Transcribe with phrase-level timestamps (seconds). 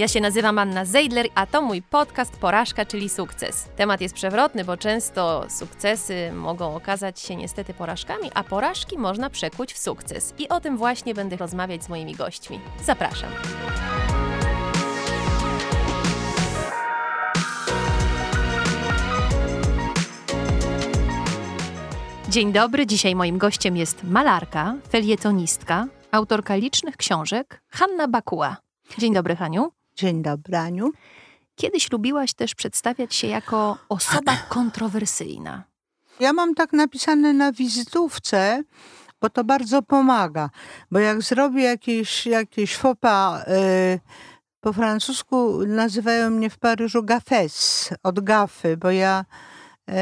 [0.00, 3.68] Ja się nazywam Anna Zeidler, a to mój podcast Porażka, czyli sukces.
[3.76, 9.72] Temat jest przewrotny, bo często sukcesy mogą okazać się niestety porażkami, a porażki można przekuć
[9.72, 10.34] w sukces.
[10.38, 12.60] I o tym właśnie będę rozmawiać z moimi gośćmi.
[12.84, 13.30] Zapraszam.
[22.28, 28.56] Dzień dobry, dzisiaj moim gościem jest malarka, felietonistka, autorka licznych książek, Hanna Bakuła.
[28.98, 29.79] Dzień dobry, Haniu.
[30.00, 30.22] Dzień.
[31.56, 35.64] Kiedyś lubiłaś też przedstawiać się jako osoba kontrowersyjna.
[36.20, 38.62] Ja mam tak napisane na wizytówce,
[39.20, 40.50] bo to bardzo pomaga.
[40.90, 44.00] Bo jak zrobię jakieś, jakieś fopa, yy,
[44.60, 49.24] po francusku nazywają mnie w Paryżu gafes, od gafy, bo ja
[49.88, 49.94] yy,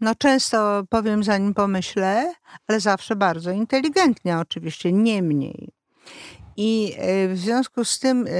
[0.00, 2.34] no często powiem zanim pomyślę,
[2.68, 5.72] ale zawsze bardzo inteligentnie oczywiście, nie mniej.
[6.56, 8.30] I e, w związku z tym e,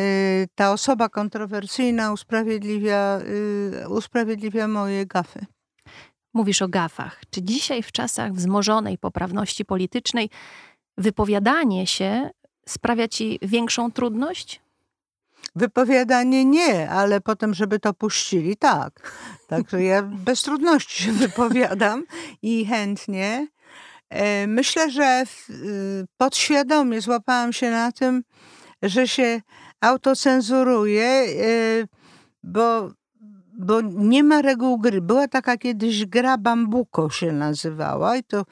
[0.55, 3.21] ta osoba kontrowersyjna usprawiedliwia,
[3.83, 5.47] e, usprawiedliwia moje gafy.
[6.35, 7.21] Mówisz o gafach.
[7.31, 10.31] Czy dzisiaj w czasach wzmożonej poprawności politycznej
[10.99, 12.31] wypowiadanie się
[12.67, 14.61] sprawia ci większą trudność?
[15.57, 19.13] Wypowiadanie nie, ale potem, żeby to puścili, tak.
[19.49, 22.05] Także ja bez trudności się wypowiadam
[22.43, 23.47] i chętnie.
[24.11, 28.23] E, myślę, że y, podświadomie złapałam się na tym,
[28.83, 29.41] że się
[29.81, 31.27] autocenzuruję, e,
[32.43, 32.91] bo,
[33.59, 35.01] bo nie ma reguł gry.
[35.01, 38.45] Była taka kiedyś gra Bambuko się nazywała i to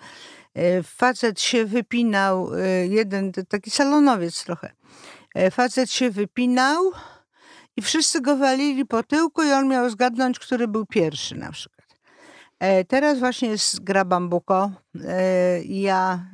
[0.55, 2.51] e, facet się wypinał,
[2.89, 4.73] jeden taki salonowiec trochę.
[5.51, 6.93] Facet się wypinał
[7.77, 11.72] i wszyscy go walili po tyłku i on miał zgadnąć, który był pierwszy na przykład.
[12.63, 14.71] E, teraz właśnie jest gra Bambuko.
[15.05, 16.27] E, ja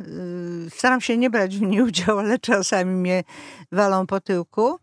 [0.67, 3.25] y, staram się nie brać w niej udziału, ale czasami mnie
[3.73, 4.79] walą po tyłku.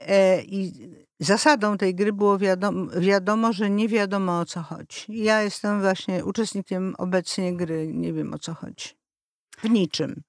[0.00, 0.72] E, I
[1.20, 5.04] zasadą tej gry było wiadomo, wiadomo, że nie wiadomo o co chodzi.
[5.08, 8.88] Ja jestem właśnie uczestnikiem obecnie gry, nie wiem o co chodzi.
[9.58, 10.22] W niczym.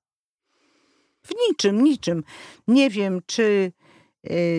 [1.23, 2.23] W niczym, niczym.
[2.67, 3.71] Nie wiem, czy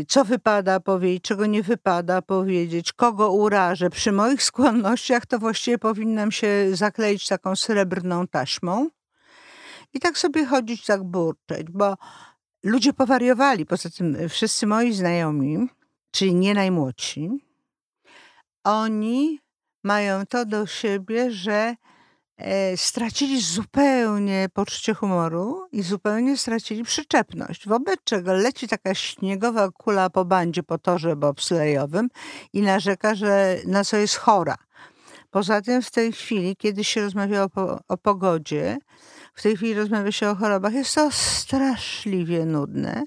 [0.08, 3.90] co wypada powiedzieć, czego nie wypada powiedzieć, kogo urażę.
[3.90, 8.88] Przy moich skłonnościach to właściwie powinnam się zakleić taką srebrną taśmą
[9.92, 11.96] i tak sobie chodzić, tak burczeć, bo
[12.62, 13.66] ludzie powariowali.
[13.66, 15.68] Poza tym wszyscy moi znajomi,
[16.10, 17.30] czyli nie najmłodsi,
[18.64, 19.40] oni
[19.84, 21.74] mają to do siebie, że
[22.76, 27.68] stracili zupełnie poczucie humoru i zupełnie stracili przyczepność.
[27.68, 32.08] Wobec czego leci taka śniegowa kula po bandzie po torze bobslejowym
[32.52, 34.56] i narzeka, że na co jest chora.
[35.30, 38.78] Poza tym w tej chwili, kiedy się rozmawia o, o pogodzie,
[39.34, 43.04] w tej chwili rozmawia się o chorobach, jest to straszliwie nudne.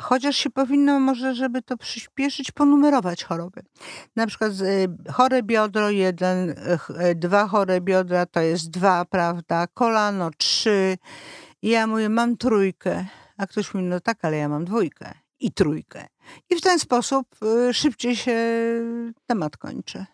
[0.00, 3.62] Chociaż się powinno może, żeby to przyspieszyć, ponumerować choroby.
[4.16, 9.66] Na przykład y, chore biodro jeden, y, dwa chore biodra to jest dwa, prawda?
[9.66, 10.98] Kolano trzy.
[11.62, 13.06] I ja mówię, mam trójkę.
[13.36, 16.06] A ktoś mówi, no tak, ale ja mam dwójkę i trójkę.
[16.50, 17.26] I w ten sposób
[17.72, 18.36] szybciej się
[19.26, 20.06] temat kończy.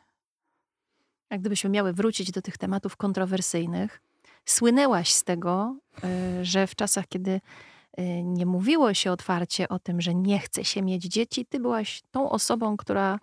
[1.31, 4.03] Jak gdybyśmy miały wrócić do tych tematów kontrowersyjnych,
[4.45, 5.77] słynęłaś z tego,
[6.43, 7.41] że w czasach, kiedy
[8.23, 12.31] nie mówiło się otwarcie o tym, że nie chce się mieć dzieci, ty byłaś tą
[12.31, 13.19] osobą, która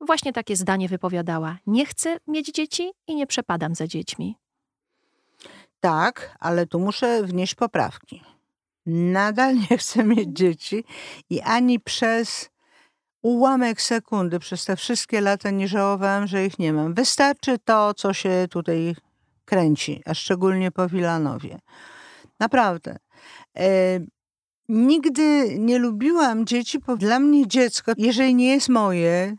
[0.00, 1.58] właśnie takie zdanie wypowiadała.
[1.66, 4.36] Nie chcę mieć dzieci i nie przepadam za dziećmi.
[5.80, 8.22] Tak, ale tu muszę wnieść poprawki.
[8.86, 10.84] Nadal nie chcę mieć dzieci
[11.30, 12.50] i ani przez
[13.22, 16.94] ułamek sekundy, przez te wszystkie lata nie żałowałam, że ich nie mam.
[16.94, 18.96] Wystarczy to, co się tutaj
[19.44, 21.58] kręci, a szczególnie po Wilanowie.
[22.40, 22.96] Naprawdę.
[24.68, 29.36] Nigdy nie lubiłam dzieci, bo dla mnie dziecko, jeżeli nie jest moje,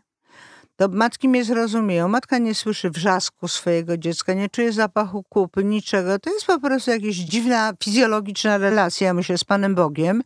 [0.76, 2.08] to matki mnie zrozumieją.
[2.08, 6.18] Matka nie słyszy wrzasku swojego dziecka, nie czuje zapachu kupy, niczego.
[6.18, 10.22] To jest po prostu jakaś dziwna fizjologiczna relacja, myślę, z Panem Bogiem,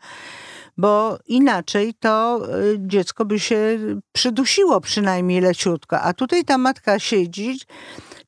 [0.77, 3.79] bo inaczej to y, dziecko by się
[4.13, 6.01] przydusiło przynajmniej leciutko.
[6.01, 7.61] A tutaj ta matka siedzi,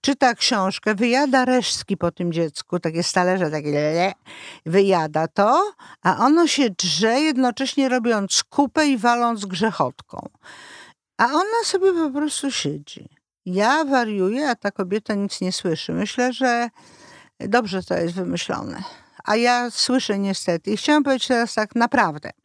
[0.05, 4.13] czyta książkę, wyjada resztki po tym dziecku, takie stalerze, takie le,
[4.67, 5.73] wyjada to,
[6.03, 10.29] a ono się drze, jednocześnie robiąc kupę i waląc grzechotką.
[11.19, 13.09] A ona sobie po prostu siedzi.
[13.47, 15.93] Ja wariuję, a ta kobieta nic nie słyszy.
[15.93, 16.69] Myślę, że
[17.41, 18.83] dobrze to jest wymyślone.
[19.25, 20.71] A ja słyszę niestety.
[20.71, 22.31] I chciałam powiedzieć teraz tak naprawdę–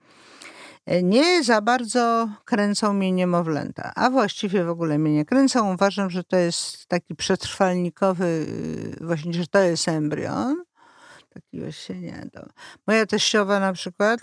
[1.03, 5.73] nie za bardzo kręcą mnie niemowlęta, a właściwie w ogóle mnie nie kręcą.
[5.73, 10.63] Uważam, że to jest taki przetrwalnikowy, y, właśnie, że to jest embrion.
[11.33, 12.29] Taki właśnie nie.
[12.33, 12.45] To.
[12.87, 14.19] Moja teściowa na przykład,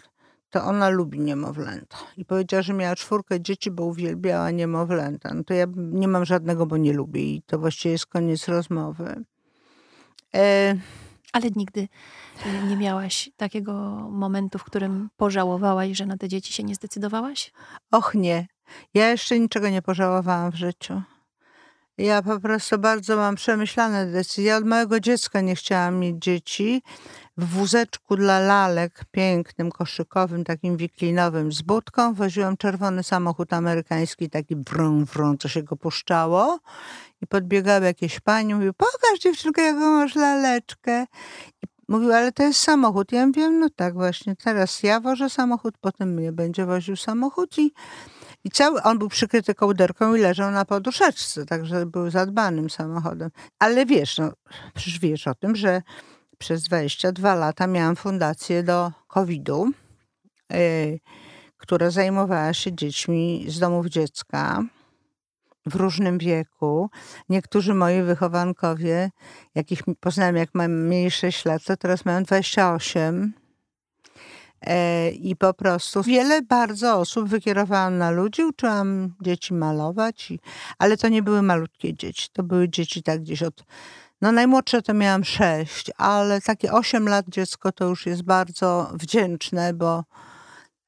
[0.51, 1.97] to ona lubi niemowlęta.
[2.17, 5.35] I powiedziała, że miała czwórkę dzieci, bo uwielbiała niemowlęta.
[5.35, 9.25] No to ja nie mam żadnego, bo nie lubię i to właściwie jest koniec rozmowy.
[10.35, 10.77] E...
[11.37, 11.89] Ale nigdy
[12.47, 13.73] y, nie miałaś takiego
[14.11, 17.53] momentu, w którym pożałowałaś, że na te dzieci się nie zdecydowałaś?
[17.91, 18.47] Och nie.
[18.95, 21.03] Ja jeszcze niczego nie pożałowałam w życiu.
[21.99, 24.57] Ja po prostu bardzo mam przemyślane decyzje.
[24.57, 26.83] Od małego dziecka nie chciałam mieć dzieci.
[27.39, 34.57] W wózeczku dla lalek, pięknym, koszykowym, takim wiklinowym z budką, woziłam czerwony samochód amerykański, taki
[34.57, 36.59] wrą, wrą, co się go puszczało.
[37.23, 41.07] I podbiegały jakieś pani, mówił, pokaż dziewczynkę, jaką masz laleczkę.
[41.63, 43.13] I mówił, ale to jest samochód.
[43.13, 47.73] Ja wiem, no tak właśnie, teraz ja wożę samochód, potem mnie będzie woził samochód i
[48.45, 53.31] i cały, on był przykryty kołderką i leżał na poduszeczce, także był zadbanym samochodem.
[53.59, 54.33] Ale wiesz, no,
[54.75, 55.83] przecież wiesz o tym, że
[56.39, 59.71] przez 22 lata miałam fundację do COVID-u,
[60.51, 60.99] yy,
[61.57, 64.63] która zajmowała się dziećmi z domów dziecka
[65.67, 66.91] w różnym wieku.
[67.29, 69.11] Niektórzy moi wychowankowie,
[69.55, 73.33] jakich poznałem jak mam mniej 6 lat, to teraz mają 28
[74.61, 80.39] E, I po prostu wiele bardzo osób wykierowałam na ludzi, uczyłam dzieci malować, i,
[80.79, 82.29] ale to nie były malutkie dzieci.
[82.33, 83.65] To były dzieci tak gdzieś od.
[84.23, 89.75] No najmłodsze to miałam sześć, ale takie osiem lat dziecko to już jest bardzo wdzięczne,
[89.75, 90.05] bo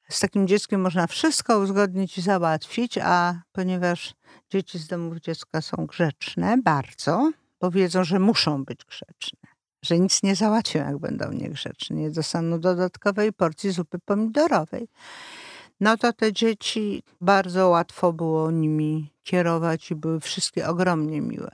[0.09, 4.15] z takim dzieckiem można wszystko uzgodnić i załatwić, a ponieważ
[4.51, 10.23] dzieci z domów dziecka są grzeczne bardzo, bo wiedzą, że muszą być grzeczne że nic
[10.23, 11.97] nie załatwią, jak będą niegrzeczni.
[11.97, 14.89] Nie dostaną dodatkowej porcji zupy pomidorowej.
[15.81, 21.51] No to te dzieci bardzo łatwo było nimi kierować i były wszystkie ogromnie miłe.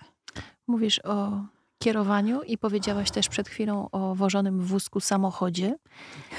[0.66, 1.44] Mówisz o
[1.84, 5.74] kierowaniu i powiedziałaś też przed chwilą o wożonym w wózku samochodzie.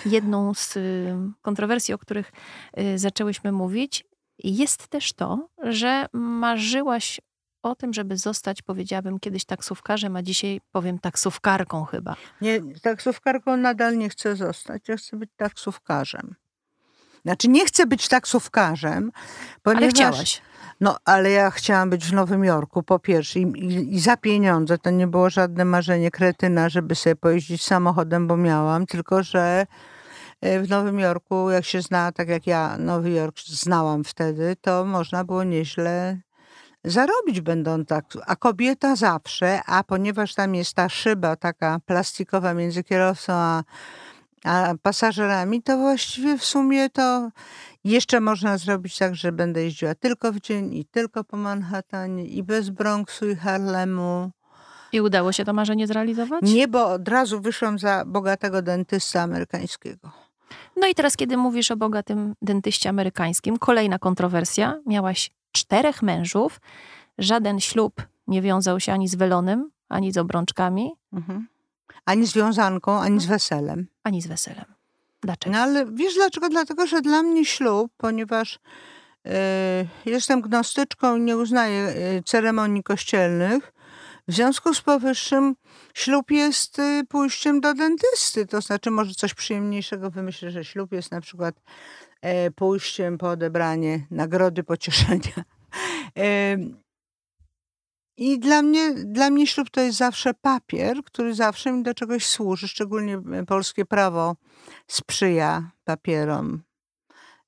[0.06, 2.32] Jedną z y, kontrowersji, o których
[2.80, 4.06] y, zaczęłyśmy mówić,
[4.44, 7.22] jest też to, że marzyłaś
[7.64, 12.16] o tym, żeby zostać, powiedziałabym kiedyś taksówkarzem, a dzisiaj powiem taksówkarką chyba.
[12.42, 14.88] Nie, taksówkarką nadal nie chcę zostać.
[14.88, 16.36] Ja chcę być taksówkarzem.
[17.26, 19.12] Znaczy nie chcę być taksówkarzem,
[19.64, 19.84] ponieważ...
[19.84, 20.42] Ale chciałaś.
[20.82, 24.78] No, ale ja chciałam być w Nowym Jorku po pierwsze i, i, i, za pieniądze.
[24.78, 29.66] To nie było żadne marzenie kretyna, żeby sobie pojeździć samochodem, bo miałam, tylko że
[30.42, 34.86] e, w Nowym Jorku, jak się zna, tak jak ja Nowy Jork znałam wtedy, to
[34.86, 36.18] można było nieźle
[36.86, 42.84] zarobić będą tak, a kobieta zawsze, a ponieważ tam jest ta szyba taka plastikowa między
[42.84, 43.64] kierowcą a,
[44.46, 47.30] a pasażerami, to właściwie w sumie to
[47.84, 52.44] jeszcze można zrobić tak, że będę jeździła tylko w dzień i tylko po Manhattanie i
[52.44, 54.32] bez Bronxu i Harlemu.
[54.92, 56.42] I udało się to marzenie zrealizować?
[56.42, 60.12] Nie, bo od razu wyszłam za bogatego dentysta amerykańskiego.
[60.78, 64.80] No i teraz, kiedy mówisz o bogatym dentyście amerykańskim, kolejna kontrowersja.
[64.86, 66.62] Miałaś czterech mężów.
[67.18, 70.92] Żaden ślub nie wiązał się ani z welonem, ani z obrączkami.
[71.14, 71.48] Mhm.
[72.06, 73.88] Ani z wiązanką, ani z weselem.
[74.04, 74.66] Ani z weselem.
[75.22, 75.56] Dlaczego?
[75.56, 76.50] No ale wiesz dlaczego?
[76.50, 78.60] Dlatego, że dla mnie ślub, ponieważ
[79.26, 79.32] yy,
[80.06, 83.76] jestem gnostyczką i nie uznaję yy, ceremonii kościelnych,
[84.28, 85.56] w związku z powyższym
[85.94, 88.46] ślub jest y, pójściem do dentysty.
[88.46, 91.56] To znaczy, może coś przyjemniejszego wymyślę, że ślub jest na przykład
[92.22, 95.44] e, pójściem po odebranie nagrody pocieszenia.
[98.18, 102.26] I dla mnie, dla mnie ślub to jest zawsze papier, który zawsze mi do czegoś
[102.26, 102.68] służy.
[102.68, 104.36] Szczególnie e, polskie prawo
[104.88, 106.64] sprzyja papierom.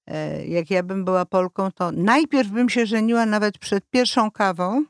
[0.08, 4.86] E, jak ja bym była Polką, to najpierw bym się żeniła nawet przed pierwszą kawą,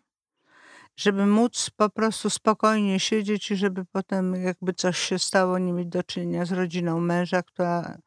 [0.96, 5.88] żeby móc po prostu spokojnie siedzieć i żeby potem jakby coś się stało, nie mieć
[5.88, 7.98] do czynienia z rodziną męża, która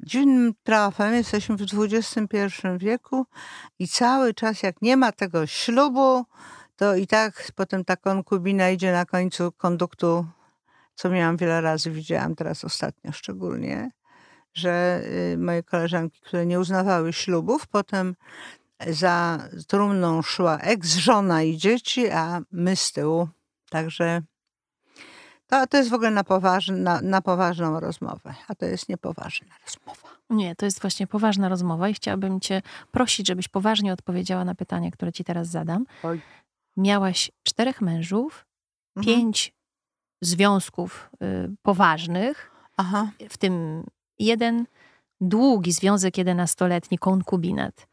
[0.00, 2.46] dziwnym trafem jesteśmy w XXI
[2.78, 3.26] wieku
[3.78, 6.24] i cały czas jak nie ma tego ślubu,
[6.78, 10.26] to i tak potem ta konkubina idzie na końcu konduktu,
[10.94, 13.90] co miałam wiele razy, widziałam teraz ostatnio szczególnie,
[14.54, 18.16] że y, moje koleżanki, które nie uznawały ślubów, potem
[18.86, 23.28] za trumną szła eks-żona i dzieci, a my z tyłu.
[23.70, 24.22] Także
[25.46, 29.54] to, to jest w ogóle na, poważn, na, na poważną rozmowę, a to jest niepoważna
[29.64, 30.08] rozmowa.
[30.30, 34.90] Nie, to jest właśnie poważna rozmowa i chciałabym cię prosić, żebyś poważnie odpowiedziała na pytanie,
[34.92, 35.84] które ci teraz zadam.
[36.02, 36.20] Oj.
[36.78, 38.46] Miałaś czterech mężów,
[38.96, 39.16] mhm.
[39.16, 39.52] pięć
[40.22, 43.10] związków y, poważnych, Aha.
[43.28, 43.84] w tym
[44.18, 44.66] jeden
[45.20, 47.86] długi związek jedenastoletni, konkubinat.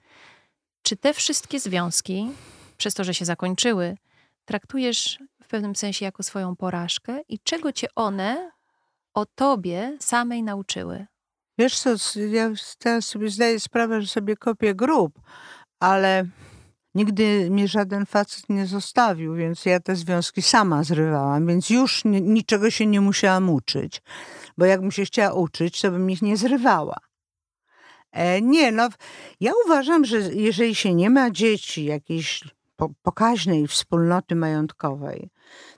[0.82, 2.32] Czy te wszystkie związki,
[2.78, 3.98] przez to, że się zakończyły,
[4.46, 8.52] traktujesz w pewnym sensie jako swoją porażkę i czego cię one
[9.14, 11.06] o tobie samej nauczyły?
[11.58, 11.90] Wiesz co,
[12.30, 15.20] ja teraz sobie zdaję sprawę, że sobie kopię grób,
[15.80, 16.26] ale
[16.96, 22.22] nigdy mnie żaden facet nie zostawił, więc ja te związki sama zrywałam, więc już nie,
[22.22, 24.02] niczego się nie musiałam uczyć.
[24.58, 26.98] Bo jakbym się chciała uczyć, to bym ich nie zrywała.
[28.12, 28.90] E, nie, no,
[29.40, 32.44] ja uważam, że jeżeli się nie ma dzieci, jakiejś
[32.76, 35.30] po, pokaźnej wspólnoty majątkowej,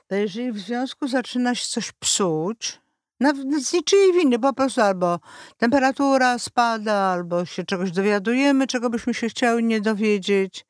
[0.08, 2.80] to jeżeli w związku zaczyna się coś psuć,
[3.20, 5.20] nawet z niczyjej winy, po prostu albo
[5.58, 10.66] temperatura spada, albo się czegoś dowiadujemy, czego byśmy się chciały nie dowiedzieć,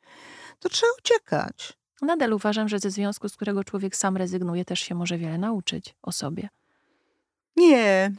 [0.59, 1.73] to trzeba uciekać.
[2.01, 5.95] Nadal uważam, że ze związku, z którego człowiek sam rezygnuje, też się może wiele nauczyć
[6.01, 6.49] o sobie.
[7.55, 8.11] Nie,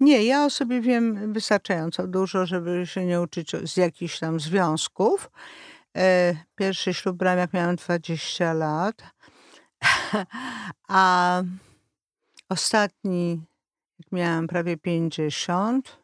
[0.00, 5.30] nie, ja o sobie wiem wystarczająco dużo, żeby się nie uczyć z jakichś tam związków.
[5.96, 9.02] E, pierwszy ślub brałem, jak miałem 20 lat,
[10.88, 11.42] a
[12.48, 13.40] ostatni,
[13.98, 15.98] jak miałem prawie 50.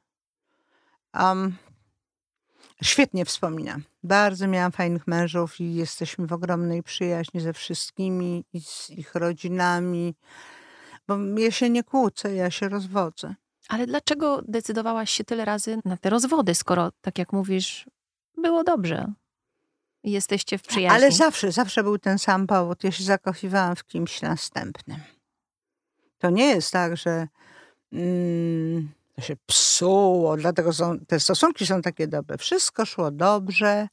[1.14, 1.56] Um,
[2.82, 3.89] świetnie wspominam.
[4.02, 10.14] Bardzo miałam fajnych mężów i jesteśmy w ogromnej przyjaźni ze wszystkimi i z ich rodzinami.
[11.08, 13.34] Bo ja się nie kłócę, ja się rozwodzę.
[13.68, 17.86] Ale dlaczego decydowałaś się tyle razy na te rozwody, skoro, tak jak mówisz,
[18.36, 19.12] było dobrze?
[20.04, 20.96] Jesteście w przyjaźni.
[20.96, 22.84] Ale zawsze, zawsze był ten sam powód.
[22.84, 25.00] Ja się zakochiwałam w kimś następnym.
[26.18, 27.28] To nie jest tak, że
[27.92, 28.88] mm,
[29.20, 32.38] się psuło, dlatego są, te stosunki są takie dobre.
[32.38, 33.88] Wszystko szło dobrze,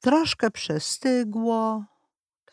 [0.00, 1.84] troszkę przestygło,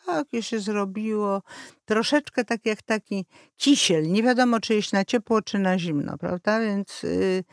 [0.06, 1.42] takie się zrobiło.
[1.84, 4.12] Troszeczkę tak jak taki kisiel.
[4.12, 6.60] Nie wiadomo, czy jeść na ciepło, czy na zimno, prawda?
[6.60, 7.44] Więc y,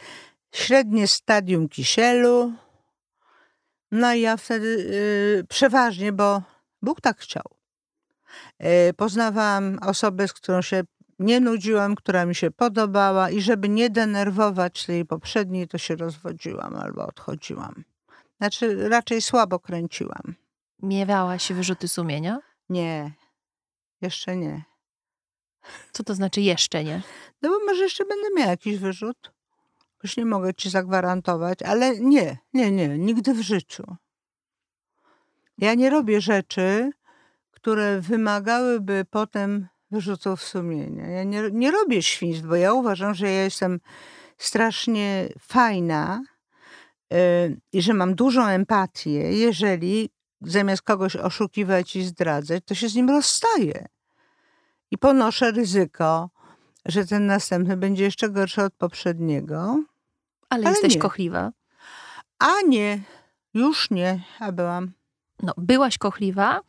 [0.52, 2.54] średnie stadium kisielu.
[3.92, 6.42] No i ja wtedy y, przeważnie, bo
[6.82, 7.44] Bóg tak chciał.
[8.90, 10.84] Y, poznawałam osobę, z którą się
[11.22, 16.76] nie nudziłam, która mi się podobała i żeby nie denerwować tej poprzedniej, to się rozwodziłam
[16.76, 17.84] albo odchodziłam.
[18.38, 20.36] Znaczy raczej słabo kręciłam.
[20.82, 22.40] Miewałaś wyrzuty sumienia?
[22.70, 23.12] Nie,
[24.02, 24.64] jeszcze nie.
[25.92, 27.02] Co to znaczy jeszcze nie?
[27.42, 29.32] No bo może jeszcze będę miała jakiś wyrzut.
[30.04, 33.84] Już nie mogę ci zagwarantować, ale nie, nie, nie, nigdy w życiu.
[35.58, 36.92] Ja nie robię rzeczy,
[37.52, 41.08] które wymagałyby potem wyrzutów sumienia.
[41.08, 43.80] Ja nie, nie robię świństw, bo ja uważam, że ja jestem
[44.38, 46.24] strasznie fajna
[47.12, 47.18] yy,
[47.74, 50.10] i że mam dużą empatię, jeżeli
[50.42, 53.86] zamiast kogoś oszukiwać i zdradzać, to się z nim rozstaje.
[54.92, 56.30] I ponoszę ryzyko,
[56.86, 59.84] że ten następny będzie jeszcze gorszy od poprzedniego.
[60.50, 61.02] Ale, ale jesteś nie.
[61.02, 61.52] kochliwa.
[62.40, 63.02] A nie,
[63.54, 64.92] już nie, a byłam.
[65.44, 66.62] No, byłaś kochliwa,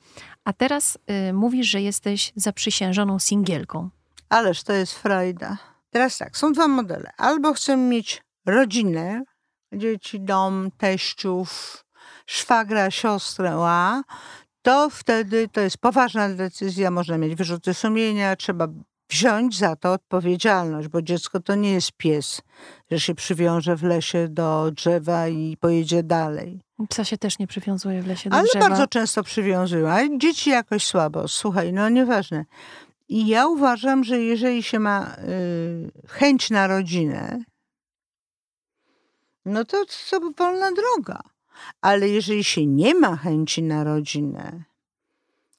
[0.45, 3.91] a teraz y, mówisz, że jesteś zaprzysiężoną singielką.
[4.29, 5.57] Ależ to jest frajda.
[5.91, 7.11] Teraz tak, są dwa modele.
[7.17, 9.23] Albo chcę mieć rodzinę,
[9.73, 11.85] dzieci, dom, teściów,
[12.27, 14.03] szwagra, siostrę, a
[14.63, 18.69] to wtedy to jest poważna decyzja, można mieć wyrzuty sumienia, trzeba
[19.13, 22.43] wziąć za to odpowiedzialność, bo dziecko to nie jest pies,
[22.91, 26.61] że się przywiąże w lesie do drzewa i pojedzie dalej.
[26.89, 28.69] Psa się też nie przywiązuje w lesie do Ale drzewa.
[28.69, 31.29] bardzo często przywiązują, a dzieci jakoś słabo.
[31.29, 32.45] Słuchaj, no nieważne.
[33.09, 37.45] I ja uważam, że jeżeli się ma y, chęć na rodzinę,
[39.45, 41.21] no to to wolna droga.
[41.81, 44.65] Ale jeżeli się nie ma chęci na rodzinę,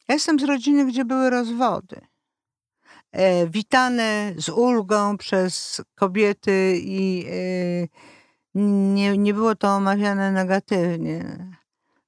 [0.08, 2.02] ja jestem z rodziny, gdzie były rozwody.
[3.14, 7.88] E, witane z ulgą przez kobiety i e,
[8.94, 11.48] nie, nie było to omawiane negatywnie.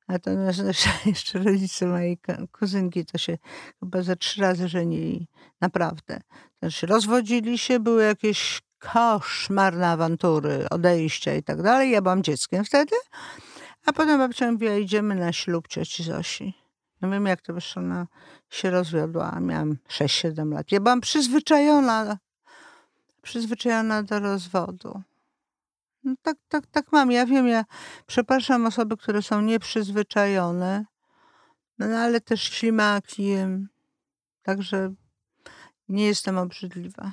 [0.07, 0.63] Natomiast
[1.05, 2.17] jeszcze rodzice mojej
[2.51, 3.37] kuzynki to się
[3.79, 5.27] chyba ze trzy razy żenili.
[5.61, 6.19] Naprawdę.
[6.59, 11.91] Znaczy rozwodzili się, były jakieś koszmarne awantury, odejścia i tak dalej.
[11.91, 12.95] Ja byłam dzieckiem wtedy.
[13.85, 16.64] A potem babcia mówiła, idziemy na ślub cioci Zosi.
[17.01, 18.07] Nie wiem, jak to wyszło, ona
[18.49, 20.71] się rozwiodła, miałam 6-7 lat.
[20.71, 22.17] Ja byłam przyzwyczajona,
[23.21, 25.01] przyzwyczajona do rozwodu.
[26.03, 27.11] No tak, tak, tak mam.
[27.11, 27.65] Ja wiem, ja
[28.07, 30.85] przepraszam osoby, które są nieprzyzwyczajone,
[31.79, 33.35] no ale też ślimaki
[34.45, 34.93] Także
[35.89, 37.11] nie jestem obrzydliwa.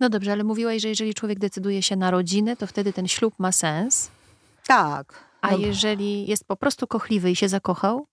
[0.00, 3.34] No dobrze, ale mówiłaś, że jeżeli człowiek decyduje się na rodzinę, to wtedy ten ślub
[3.38, 4.10] ma sens.
[4.66, 5.24] Tak.
[5.40, 5.56] A no.
[5.56, 8.06] jeżeli jest po prostu kochliwy i się zakochał,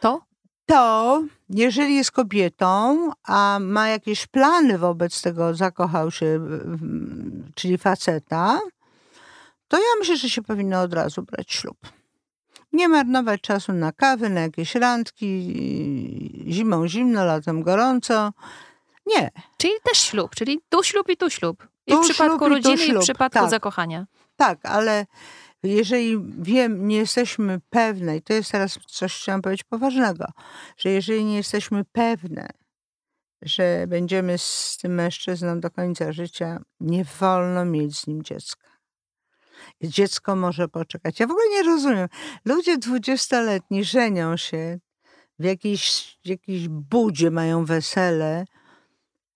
[0.00, 0.22] to?
[0.66, 6.40] To, jeżeli jest kobietą, a ma jakieś plany wobec tego, zakochał się,
[7.54, 8.60] czyli faceta,
[9.68, 11.76] to ja myślę, że się powinno od razu brać ślub.
[12.72, 15.54] Nie marnować czasu na kawy, na jakieś randki,
[16.48, 18.32] zimą zimno, latem gorąco.
[19.06, 19.30] Nie.
[19.56, 21.68] Czyli też ślub, czyli tu ślub i tu ślub.
[21.86, 23.50] I Tu w przypadku ślub i rodziny, i w ślub, przypadku tak.
[23.50, 24.06] zakochania.
[24.36, 25.06] Tak, ale
[25.62, 30.24] jeżeli wiem, nie jesteśmy pewne, i to jest teraz coś, chciałam powiedzieć poważnego,
[30.76, 32.48] że jeżeli nie jesteśmy pewne,
[33.42, 38.70] że będziemy z tym mężczyzną do końca życia, nie wolno mieć z nim dziecka.
[39.82, 41.20] Dziecko może poczekać.
[41.20, 42.08] Ja w ogóle nie rozumiem.
[42.44, 44.78] Ludzie dwudziestoletni żenią się,
[45.38, 48.44] w jakiejś, jakiejś budzie mają wesele,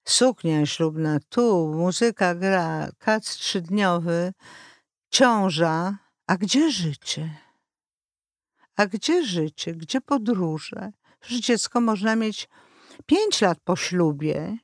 [0.04, 4.32] suknia ślubna tu, muzyka gra, kac trzydniowy,
[5.10, 7.30] ciąża, a gdzie życie?
[8.76, 9.74] A gdzie życie?
[9.74, 10.92] Gdzie podróże?
[11.20, 12.48] Przecież dziecko można mieć
[13.06, 14.56] pięć lat po ślubie,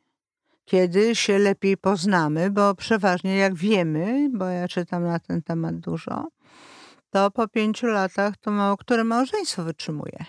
[0.64, 6.28] kiedy się lepiej poznamy, bo przeważnie jak wiemy, bo ja czytam na ten temat dużo,
[7.10, 10.24] to po pięciu latach to mało które małżeństwo wytrzymuje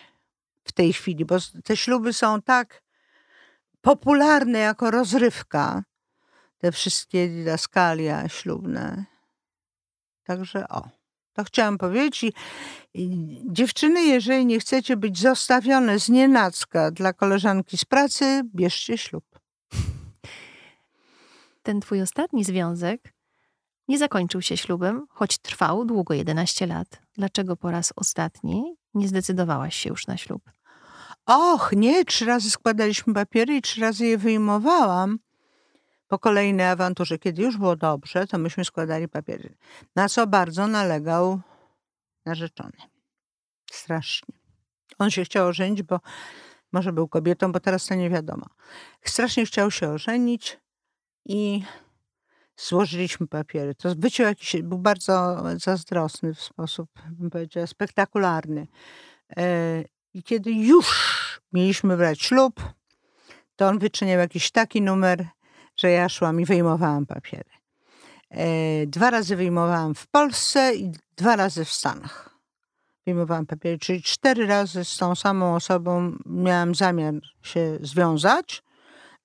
[0.64, 2.84] w tej chwili, bo te śluby są tak
[3.82, 5.84] popularne jako rozrywka,
[6.58, 9.06] te wszystkie didaskalia ślubne.
[10.24, 10.90] Także o,
[11.34, 12.24] to chciałam powiedzieć.
[12.24, 12.34] I,
[12.94, 19.24] i dziewczyny, jeżeli nie chcecie być zostawione z nienacka dla koleżanki z pracy, bierzcie ślub.
[21.64, 23.14] Ten twój ostatni związek
[23.88, 27.02] nie zakończył się ślubem, choć trwał długo 11 lat.
[27.14, 30.52] Dlaczego po raz ostatni nie zdecydowałaś się już na ślub?
[31.26, 35.20] Och, nie, trzy razy składaliśmy papiery i trzy razy je wyjmowałam.
[36.12, 39.56] Po kolejnej awanturze, kiedy już było dobrze, to myśmy składali papiery.
[39.96, 41.42] Na co bardzo nalegał
[42.26, 42.78] narzeczony.
[43.72, 44.36] Strasznie.
[45.00, 46.00] On się chciał ożenić, bo
[46.72, 48.46] może był kobietą, bo teraz to nie wiadomo.
[49.06, 50.60] Strasznie chciał się ożenić
[51.26, 51.64] i
[52.58, 53.76] złożyliśmy papiery.
[53.76, 58.68] To wyciął jakiś, był bardzo zazdrosny w sposób, bym powiedziała, spektakularny.
[59.38, 60.88] E, I kiedy już
[61.54, 62.64] mieliśmy brać ślub,
[63.56, 65.28] to on wyczyniał jakiś taki numer,
[65.82, 67.50] że ja szłam i wyjmowałam papiery.
[68.30, 68.46] E,
[68.88, 72.30] dwa razy wyjmowałam w Polsce i dwa razy w Stanach.
[73.06, 77.14] Wyjmowałam papiery, czyli cztery razy z tą samą osobą miałam zamiar
[77.44, 78.64] się związać,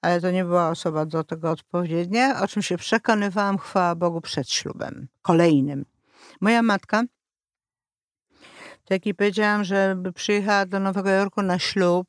[0.03, 4.51] ale to nie była osoba do tego odpowiednia, o czym się przekonywałam, chwała Bogu, przed
[4.51, 5.85] ślubem kolejnym.
[6.40, 7.03] Moja matka,
[8.85, 12.07] to jak powiedziałam, żeby przyjechała do Nowego Jorku na ślub,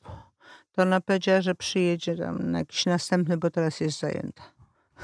[0.78, 4.42] to ona powiedziała, że przyjedzie tam na jakiś następny, bo teraz jest zajęta.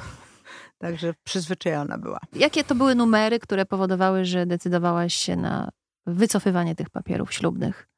[0.79, 2.19] Także przyzwyczajona była.
[2.33, 5.71] Jakie to były numery, które powodowały, że decydowałaś się na
[6.07, 7.89] wycofywanie tych papierów ślubnych?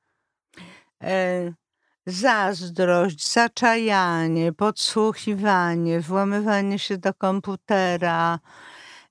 [1.02, 1.52] E,
[2.06, 8.38] zazdrość, zaczajanie, podsłuchiwanie, włamywanie się do komputera.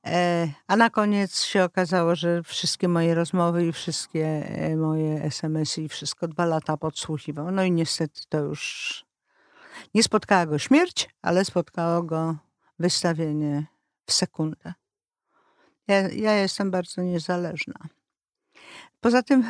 [0.05, 5.81] E, a na koniec się okazało, że wszystkie moje rozmowy i wszystkie e, moje SMS-y
[5.81, 7.51] i wszystko dwa lata podsłuchiwał.
[7.51, 9.05] No i niestety to już
[9.93, 12.35] nie spotkała go śmierć, ale spotkało go
[12.79, 13.65] wystawienie
[14.05, 14.73] w sekundę.
[15.87, 17.75] Ja, ja jestem bardzo niezależna.
[19.01, 19.43] Poza tym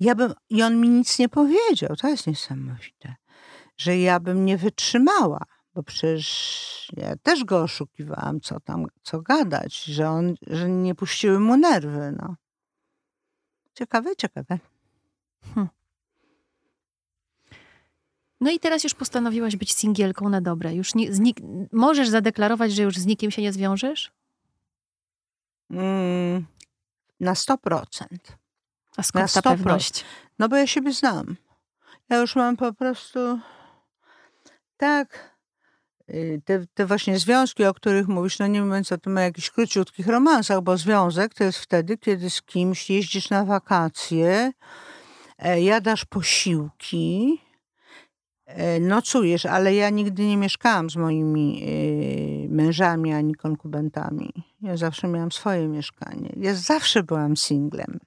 [0.00, 3.14] ja bym, i on mi nic nie powiedział, to jest niesamowite,
[3.76, 5.44] że ja bym nie wytrzymała,
[5.76, 11.40] bo przecież ja też go oszukiwałam, co tam, co gadać, że on, że nie puściły
[11.40, 12.36] mu nerwy, no.
[13.74, 14.58] Ciekawe, ciekawe.
[18.40, 20.74] No i teraz już postanowiłaś być singielką na dobre.
[20.74, 24.12] Już nie, nik- możesz zadeklarować, że już z nikim się nie zwiążesz?
[25.70, 26.46] Mm,
[27.20, 28.06] na 100%.
[28.96, 29.56] A skąd Na ta 100%.
[29.56, 30.04] pewność?
[30.38, 31.36] No bo ja siebie znam.
[32.08, 33.40] Ja już mam po prostu
[34.76, 35.35] tak.
[36.10, 39.50] Y, Te, te właśnie związki, o których mówisz, no nie mówiąc o tym o jakichś
[39.50, 44.52] króciutkich romansach, bo związek to jest wtedy, kiedy z kimś jeździsz na wakacje,
[45.38, 47.40] e, jadasz posiłki,
[48.46, 54.32] e, nocujesz, ale ja nigdy nie mieszkałam z moimi y, mężami ani konkubentami.
[54.60, 56.32] Ja zawsze miałam swoje mieszkanie.
[56.36, 57.98] Ja zawsze byłam singlem.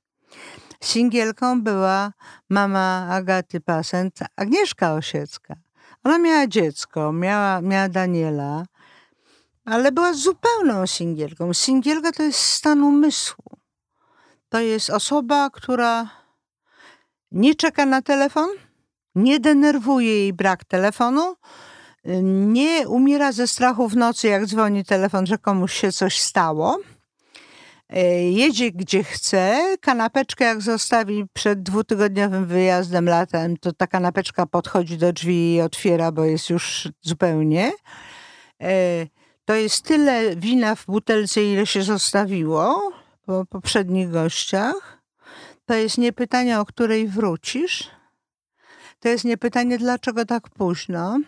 [0.84, 2.14] Singielką była
[2.50, 5.56] mama Agaty Pasent, Agnieszka Osiecka.
[6.04, 8.66] Ona miała dziecko, miała, miała Daniela,
[9.66, 11.54] ale była zupełną singielką.
[11.54, 13.44] Singielka to jest stan umysłu.
[14.50, 16.10] To jest osoba, która
[17.32, 18.50] nie czeka na telefon,
[19.16, 21.36] nie denerwuje jej brak telefonu,
[22.22, 26.80] nie umiera ze strachu w nocy, jak dzwoni telefon, że komuś się coś stało.
[27.89, 34.97] E, Jedzie gdzie chce, kanapeczkę jak zostawi przed dwutygodniowym wyjazdem latem, to ta kanapeczka podchodzi
[34.97, 37.71] do drzwi i otwiera, bo jest już zupełnie.
[38.62, 39.08] E,
[39.45, 42.91] To jest tyle wina w butelce, ile się zostawiło
[43.25, 45.02] po poprzednich gościach.
[45.65, 47.89] To jest nie pytanie, o której wrócisz.
[48.99, 51.19] To jest nie pytanie, dlaczego tak późno.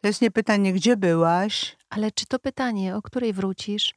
[0.00, 1.76] To jest nie pytanie, gdzie byłaś.
[1.90, 3.94] Ale czy to pytanie, o której wrócisz,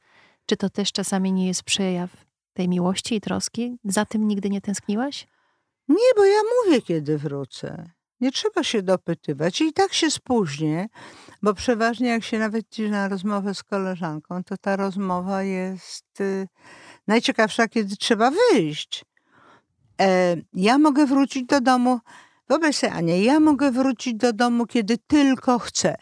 [0.48, 2.10] czy to też czasami nie jest przejaw
[2.52, 3.78] tej miłości i troski?
[3.84, 5.26] Za tym nigdy nie tęskniłaś?
[5.88, 7.90] Nie, bo ja mówię, kiedy wrócę.
[8.20, 9.60] Nie trzeba się dopytywać.
[9.60, 10.88] I tak się spóźnię,
[11.42, 16.48] bo przeważnie jak się nawet idzie na rozmowę z koleżanką, to ta rozmowa jest y,
[17.06, 19.04] najciekawsza, kiedy trzeba wyjść.
[20.00, 22.00] E, ja mogę wrócić do domu,
[22.48, 25.96] wyobraź sobie Ania, ja mogę wrócić do domu, kiedy tylko chcę.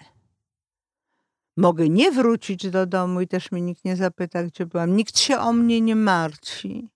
[1.57, 4.97] Mogę nie wrócić do domu i też mi nikt nie zapyta, gdzie byłam.
[4.97, 6.91] Nikt się o mnie nie martwi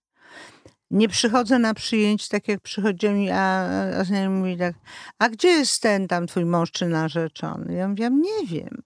[0.90, 3.66] nie przychodzę na przyjęcie tak jak przychodziłem, a,
[3.99, 4.75] a znajomy mówi tak,
[5.18, 7.75] a gdzie jest ten tam twój mąż czy narzeczony?
[7.75, 8.83] Ja mówię, nie wiem.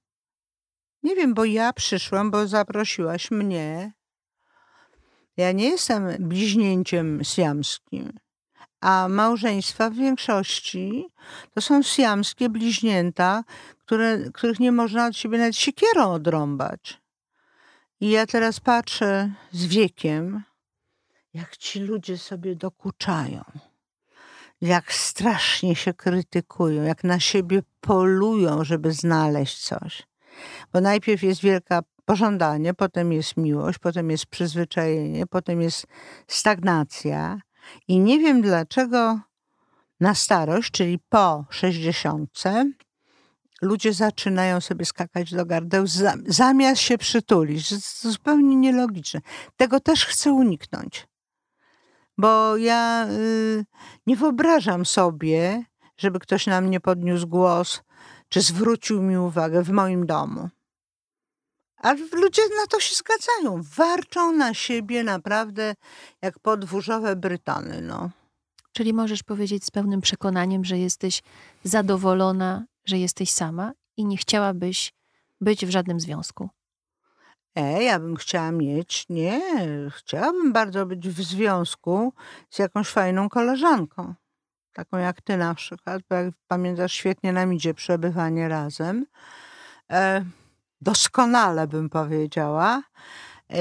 [1.03, 3.93] Nie wiem, bo ja przyszłam, bo zaprosiłaś mnie.
[5.37, 8.13] Ja nie jestem bliźnięciem siamskim,
[8.81, 11.07] a małżeństwa w większości
[11.55, 13.45] to są siamskie bliźnięta,
[13.87, 17.01] które, których nie można od siebie nawet siekierą odrąbać.
[18.01, 20.43] I ja teraz patrzę z wiekiem,
[21.35, 23.45] jak ci ludzie sobie dokuczają,
[24.61, 30.03] jak strasznie się krytykują, jak na siebie polują, żeby znaleźć coś.
[30.73, 35.87] Bo najpierw jest wielka pożądanie, potem jest miłość, potem jest przyzwyczajenie, potem jest
[36.27, 37.41] stagnacja.
[37.89, 39.21] I nie wiem dlaczego
[40.01, 42.71] na starość, czyli po sześćdziesiątce,
[43.65, 45.85] ludzie zaczynają sobie skakać do gardeł
[46.27, 47.75] zamiast się przytulić.
[48.01, 49.21] Zupełnie nielogiczne.
[49.57, 51.07] Tego też chcę uniknąć
[52.19, 53.65] bo ja y,
[54.07, 55.65] nie wyobrażam sobie,
[55.97, 57.83] żeby ktoś na mnie podniósł głos,
[58.29, 60.49] czy zwrócił mi uwagę w moim domu.
[61.77, 63.63] A ludzie na to się zgadzają.
[63.77, 65.75] Warczą na siebie naprawdę
[66.23, 67.81] jak podwórzowe Brytany.
[67.83, 68.11] No.
[68.73, 71.23] Czyli możesz powiedzieć z pełnym przekonaniem, że jesteś
[71.65, 74.93] zadowolona, że jesteś sama i nie chciałabyś
[75.41, 76.49] być w żadnym związku.
[77.55, 79.41] E, ja bym chciała mieć, nie,
[79.91, 82.13] chciałabym bardzo być w związku
[82.51, 84.15] z jakąś fajną koleżanką.
[84.73, 89.07] Taką jak ty na przykład, bo jak pamiętasz, świetnie nam idzie przebywanie razem.
[89.91, 90.25] E,
[90.81, 92.83] doskonale bym powiedziała.
[93.51, 93.59] E,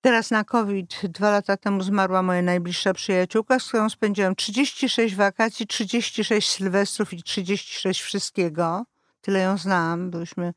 [0.00, 5.66] teraz na COVID dwa lata temu zmarła moja najbliższa przyjaciółka, z którą spędziłam 36 wakacji,
[5.66, 8.84] 36 sylwestrów i 36 wszystkiego.
[9.20, 10.10] Tyle ją znałam.
[10.10, 10.54] Byliśmy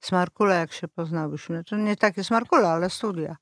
[0.00, 1.64] Smarkula, jak się poznałyśmy.
[1.64, 3.36] To nie takie Smarkula, ale studia.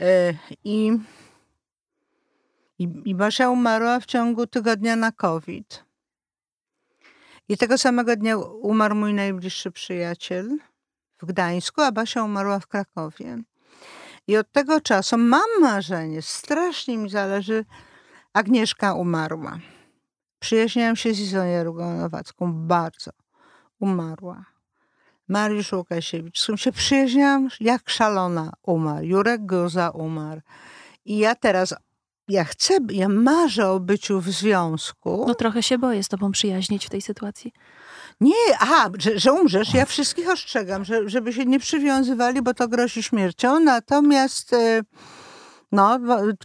[0.00, 0.98] E, I,
[2.78, 5.84] i, I Basia umarła w ciągu tygodnia na COVID.
[7.48, 10.58] I tego samego dnia umarł mój najbliższy przyjaciel
[11.22, 13.42] w Gdańsku, a Basia umarła w Krakowie.
[14.30, 17.64] I od tego czasu mam marzenie, strasznie mi zależy,
[18.32, 19.58] Agnieszka umarła.
[20.38, 23.10] Przyjaźniałam się z Izą Jarugą-Nowacką bardzo.
[23.80, 24.44] Umarła.
[25.28, 29.06] Mariusz Łukasiewicz, z którym się przyjaźniałam jak szalona, umarł.
[29.06, 30.40] Jurek Goza umarł.
[31.04, 31.74] I ja teraz,
[32.28, 35.24] ja chcę, ja marzę o byciu w związku.
[35.28, 37.52] No trochę się boję z tobą przyjaźnić w tej sytuacji.
[38.20, 39.74] Nie, aha, że, że umrzesz.
[39.74, 43.60] Ja wszystkich ostrzegam, że, żeby się nie przywiązywali, bo to grozi śmiercią.
[43.60, 44.52] Natomiast...
[44.52, 44.82] E,
[45.72, 45.98] no,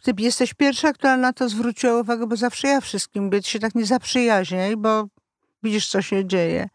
[0.03, 3.75] ty jesteś pierwsza, która na to zwróciła uwagę, bo zawsze ja wszystkim mówię, się tak
[3.75, 5.07] nie zaprzyjaźniaj, bo
[5.63, 6.69] widzisz, co się dzieje.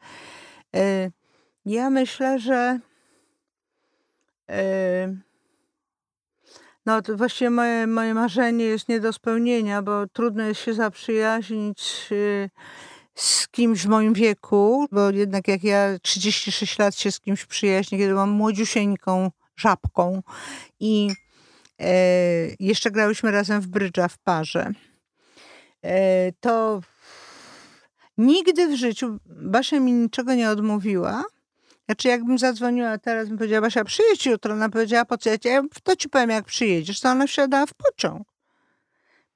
[0.76, 1.10] E,
[1.64, 2.80] ja myślę, że
[6.86, 12.08] no to właściwie moje, moje marzenie jest nie do spełnienia, bo trudno jest się zaprzyjaźnić
[13.20, 17.98] z kimś w moim wieku, bo jednak jak ja 36 lat się z kimś przyjaźnię,
[17.98, 20.22] kiedy mam młodziusieńką żabką
[20.80, 21.10] i
[21.80, 21.92] e,
[22.60, 24.72] jeszcze grałyśmy razem w brydża w parze,
[25.84, 26.80] e, to
[28.18, 31.24] nigdy w życiu Basia mi niczego nie odmówiła,
[31.86, 34.54] znaczy, jakbym zadzwoniła teraz, bym powiedziała, Basia, przyjedź jutro.
[34.54, 37.00] Ona powiedziała, po co ja, to ci powiem, jak przyjedziesz.
[37.00, 38.28] To ona wsiadała w pociąg.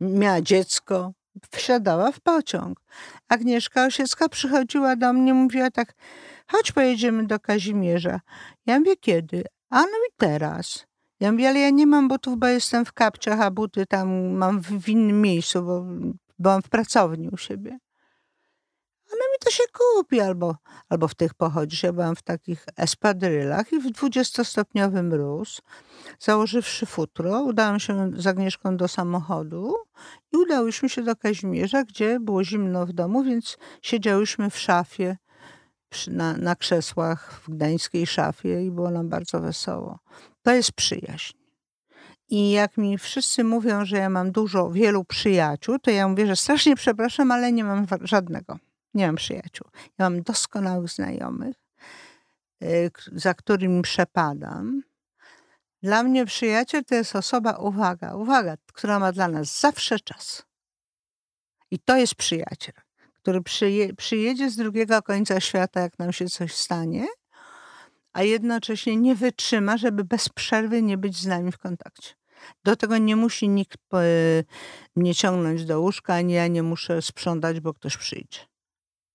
[0.01, 1.13] Miała dziecko,
[1.51, 2.81] wsiadała w pociąg.
[3.29, 5.95] Agnieszka Osiecka przychodziła do mnie, mówiła tak,
[6.47, 8.21] chodź pojedziemy do Kazimierza.
[8.67, 9.45] Ja mówię, kiedy?
[9.71, 10.87] A no i teraz.
[11.21, 14.61] Ja mówię, ale ja nie mam butów, bo jestem w kapciach, a buty tam mam
[14.61, 15.85] w, w innym miejscu, bo
[16.39, 17.79] byłam w pracowni u siebie
[19.35, 20.57] mi to się kupi, albo,
[20.89, 21.83] albo w tych pochodzisz.
[21.83, 25.63] Ja byłam w takich espadrylach i w 20-stopniowy mróz,
[26.19, 29.75] założywszy futro, udałam się z Agnieszką do samochodu
[30.33, 35.17] i udałyśmy się do Kazimierza, gdzie było zimno w domu, więc siedziałyśmy w szafie,
[36.09, 39.99] na, na krzesłach w gdańskiej szafie i było nam bardzo wesoło.
[40.43, 41.35] To jest przyjaźń.
[42.29, 46.37] I jak mi wszyscy mówią, że ja mam dużo, wielu przyjaciół, to ja mówię, że
[46.37, 48.59] strasznie przepraszam, ale nie mam żadnego.
[48.95, 49.69] Nie mam przyjaciół.
[49.99, 51.57] Ja mam doskonałych znajomych,
[52.63, 54.83] y, za którymi przepadam.
[55.83, 60.43] Dla mnie przyjaciel to jest osoba, uwaga, uwaga, która ma dla nas zawsze czas.
[61.71, 62.75] I to jest przyjaciel,
[63.15, 67.07] który przyje, przyjedzie z drugiego końca świata, jak nam się coś stanie,
[68.13, 72.15] a jednocześnie nie wytrzyma, żeby bez przerwy nie być z nami w kontakcie.
[72.65, 73.79] Do tego nie musi nikt
[74.97, 78.41] mnie ciągnąć do łóżka, ani ja nie muszę sprzątać, bo ktoś przyjdzie.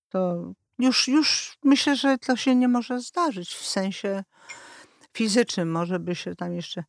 [0.10, 4.24] To już, już myślę, że to się nie może zdarzyć w sensie
[5.14, 5.72] fizycznym.
[5.72, 6.84] Może by się tam jeszcze,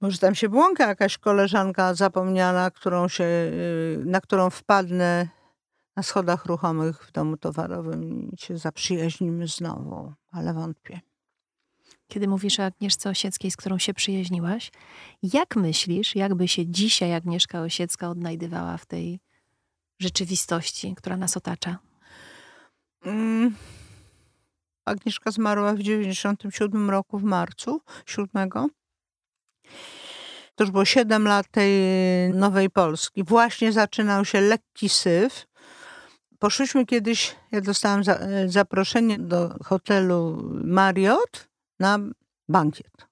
[0.00, 5.28] może tam się błąka jakaś koleżanka zapomniana, którą się, y, na którą wpadnę
[5.96, 11.00] na schodach ruchomych w domu towarowym i się zaprzyjaźnimy znowu, ale wątpię.
[12.08, 14.70] Kiedy mówisz o Agnieszce Osieckiej, z którą się przyjaźniłaś,
[15.22, 19.20] jak myślisz, jakby się dzisiaj Agnieszka Osiecka odnajdywała w tej
[19.98, 21.87] rzeczywistości, która nas otacza?
[23.04, 23.54] Mm.
[24.84, 28.50] Agnieszka zmarła w 97 roku w marcu, 7.
[30.54, 31.72] To już było 7 lat tej
[32.34, 33.24] Nowej Polski.
[33.24, 35.46] Właśnie zaczynał się lekki syf.
[36.38, 41.48] Poszliśmy kiedyś, ja dostałam za, zaproszenie do hotelu Marriott
[41.80, 41.98] na
[42.48, 43.08] bankiet.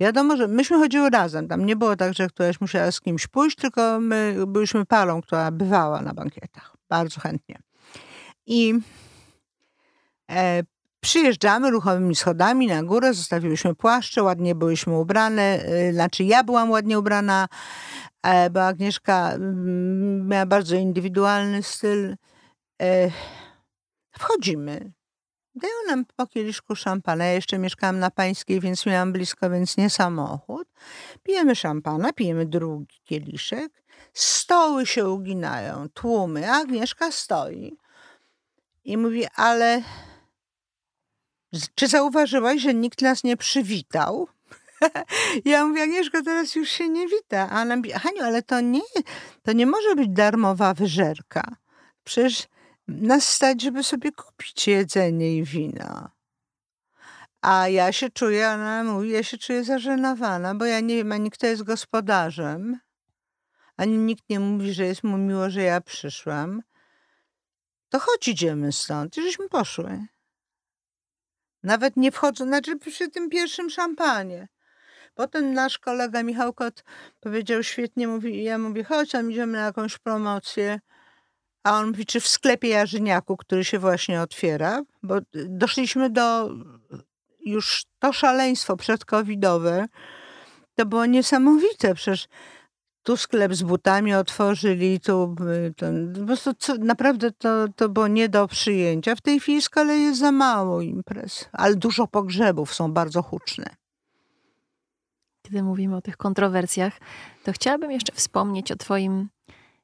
[0.00, 1.48] Wiadomo, że myśmy chodziły razem.
[1.48, 5.50] Tam nie było tak, że któraś musiała z kimś pójść, tylko my byliśmy parą, która
[5.50, 6.76] bywała na bankietach.
[6.88, 7.58] Bardzo chętnie.
[8.46, 8.74] I
[10.30, 10.62] e,
[11.00, 16.98] przyjeżdżamy ruchomymi schodami na górę, zostawiłyśmy płaszcze, ładnie byłyśmy ubrane, e, znaczy ja byłam ładnie
[16.98, 17.48] ubrana,
[18.22, 22.16] e, bo Agnieszka mm, miała bardzo indywidualny styl.
[22.82, 23.10] E,
[24.18, 24.92] wchodzimy.
[25.54, 27.24] Dają nam po kieliszku szampana.
[27.24, 30.68] Ja jeszcze mieszkałam na Pańskiej, więc miałam blisko, więc nie samochód.
[31.22, 33.82] Pijemy szampana, pijemy drugi kieliszek.
[34.14, 36.52] Stoły się uginają, tłumy.
[36.52, 37.76] Agnieszka stoi
[38.84, 39.82] i mówi, ale
[41.74, 44.28] czy zauważyłaś, że nikt nas nie przywitał?
[45.44, 47.50] ja mówię, Agnieszko, teraz już się nie wita.
[47.50, 48.80] A ona mówi, Haniu, ale to nie,
[49.42, 51.56] to nie może być darmowa wyżerka.
[52.04, 52.46] Przecież
[52.88, 56.10] nas stać, żeby sobie kupić jedzenie i wino.
[57.40, 61.30] A ja się czuję, ona mówi, ja się czuję zażenowana, bo ja nie wiem ani
[61.30, 62.78] kto jest gospodarzem,
[63.76, 66.62] ani nikt nie mówi, że jest mu miło, że ja przyszłam
[67.92, 69.16] to chodź idziemy stąd.
[69.18, 70.06] I żeśmy poszły.
[71.62, 74.48] Nawet nie wchodzą, znaczy przy tym pierwszym szampanie.
[75.14, 76.84] Potem nasz kolega Michał Kot
[77.20, 80.80] powiedział świetnie, mówi, ja mówię, chodź tam idziemy na jakąś promocję.
[81.62, 86.50] A on mówi, czy w sklepie Jarzyniaku, który się właśnie otwiera, bo doszliśmy do
[87.40, 89.86] już to szaleństwo przedcovidowe,
[90.74, 91.94] to było niesamowite.
[91.94, 92.28] Przecież
[93.02, 95.36] tu sklep z butami otworzyli, tu
[95.68, 99.16] y, ten, po prostu co, naprawdę to, to było nie do przyjęcia.
[99.16, 103.66] W tej chwili z kolei jest za mało imprez, ale dużo pogrzebów są bardzo huczne.
[105.42, 107.00] Kiedy mówimy o tych kontrowersjach,
[107.44, 109.28] to chciałabym jeszcze wspomnieć o Twoim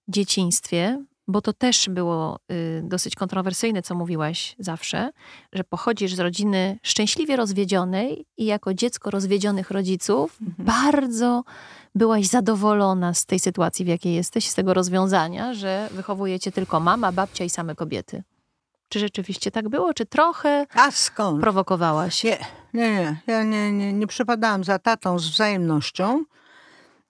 [0.09, 5.11] dzieciństwie, bo to też było y, dosyć kontrowersyjne, co mówiłaś zawsze,
[5.53, 10.67] że pochodzisz z rodziny szczęśliwie rozwiedzionej i jako dziecko rozwiedzionych rodziców mhm.
[10.67, 11.45] bardzo
[11.95, 17.13] byłaś zadowolona z tej sytuacji, w jakiej jesteś, z tego rozwiązania, że wychowujecie tylko mama,
[17.13, 18.23] babcia i same kobiety.
[18.89, 21.41] Czy rzeczywiście tak było, czy trochę A skąd?
[21.41, 22.25] prowokowałaś?
[22.25, 22.39] Nie,
[22.75, 23.21] nie, nie.
[23.27, 26.25] Ja nie, nie, nie przepadałam za tatą z wzajemnością.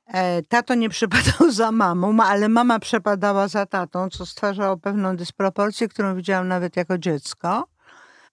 [0.07, 5.89] E, tato nie przepadał za mamą, ale mama przepadała za tatą, co stwarzało pewną dysproporcję,
[5.89, 7.67] którą widziałam nawet jako dziecko.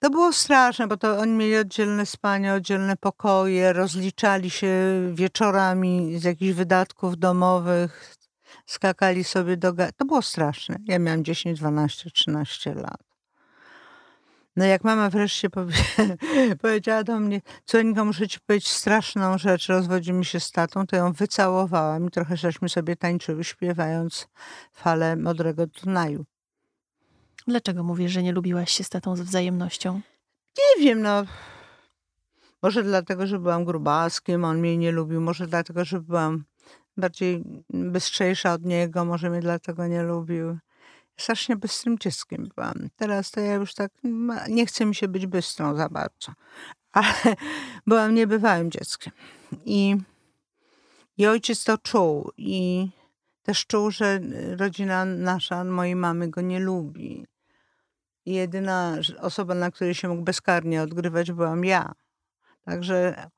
[0.00, 4.70] To było straszne, bo to oni mieli oddzielne spanie, oddzielne pokoje, rozliczali się
[5.14, 8.16] wieczorami z jakichś wydatków domowych,
[8.66, 9.72] skakali sobie do...
[9.96, 10.76] To było straszne.
[10.84, 13.06] Ja miałam 10, 12, 13 lat.
[14.56, 15.74] No jak mama wreszcie powie,
[16.62, 21.12] powiedziała do mnie, córeczko, muszę ci powiedzieć straszną rzecz, rozwodzimy się z tatą, to ją
[21.12, 24.28] wycałowałam i trochę żeśmy sobie tańczyły, śpiewając
[24.72, 26.24] falę Modrego Dunaju.
[27.46, 30.00] Dlaczego mówisz, że nie lubiłaś się z tatą z wzajemnością?
[30.58, 31.24] Nie wiem, no.
[32.62, 35.20] Może dlatego, że byłam grubaskiem, on mnie nie lubił.
[35.20, 36.44] Może dlatego, że byłam
[36.96, 39.04] bardziej bystrzejsza od niego.
[39.04, 40.58] Może mnie dlatego nie lubił.
[41.16, 42.74] Strasznie bystrym dzieckiem byłam.
[42.96, 43.92] Teraz to ja już tak,
[44.48, 46.32] nie chcę mi się być bystrą za bardzo.
[46.92, 47.14] Ale
[47.86, 49.12] byłam niebywałym dzieckiem.
[49.64, 49.96] I,
[51.18, 52.30] i ojciec to czuł.
[52.36, 52.88] I
[53.42, 54.20] też czuł, że
[54.56, 57.26] rodzina nasza, mojej mamy go nie lubi
[58.26, 61.92] jedyna osoba, na której się mógł bezkarnie odgrywać, byłam ja.
[62.64, 63.28] Także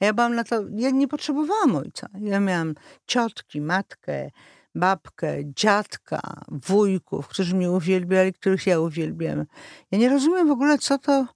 [0.00, 2.08] ja byłam na to, ja nie potrzebowałam ojca.
[2.20, 2.74] Ja miałam
[3.06, 4.30] ciotki, matkę,
[4.74, 9.44] babkę, dziadka, wujków, którzy mnie uwielbiali, których ja uwielbiam.
[9.90, 11.26] Ja nie rozumiem w ogóle, co to.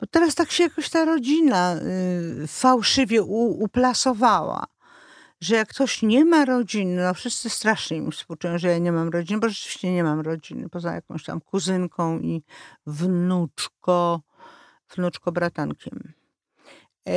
[0.00, 4.64] Bo teraz tak się jakoś ta rodzina y, fałszywie u, uplasowała.
[5.40, 9.08] Że jak ktoś nie ma rodziny, no wszyscy strasznie mi współczują, że ja nie mam
[9.08, 12.42] rodziny, bo rzeczywiście nie mam rodziny, poza jakąś tam kuzynką i
[12.86, 14.20] wnuczko,
[14.96, 16.12] wnuczko bratankiem.
[17.08, 17.12] E,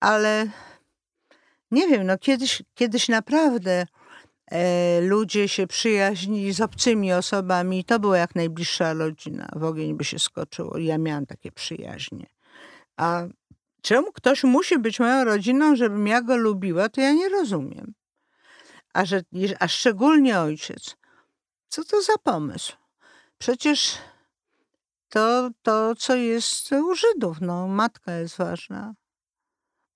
[0.00, 0.46] ale
[1.70, 3.86] nie wiem, no kiedyś, kiedyś naprawdę
[4.50, 9.48] e, ludzie się przyjaźnili z obcymi osobami i to była jak najbliższa rodzina.
[9.56, 10.78] W ogień by się skoczyło.
[10.78, 12.26] Ja miałam takie przyjaźnie.
[12.96, 13.22] A
[13.82, 17.94] czemu ktoś musi być moją rodziną, żebym ja go lubiła, to ja nie rozumiem.
[18.94, 19.22] A, że,
[19.60, 20.96] a szczególnie ojciec.
[21.68, 22.76] Co to za pomysł?
[23.38, 23.98] Przecież
[25.08, 28.94] to, to, co jest u Żydów, no, matka jest ważna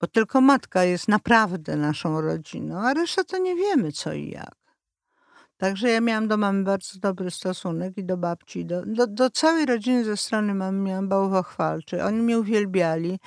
[0.01, 4.57] bo tylko matka jest naprawdę naszą rodziną, a reszta to nie wiemy co i jak.
[5.57, 9.67] Także ja miałam do mamy bardzo dobry stosunek i do babci, do, do, do całej
[9.67, 12.05] rodziny ze strony mamy miałam bałwochwalczy.
[12.05, 13.19] Oni mnie uwielbiali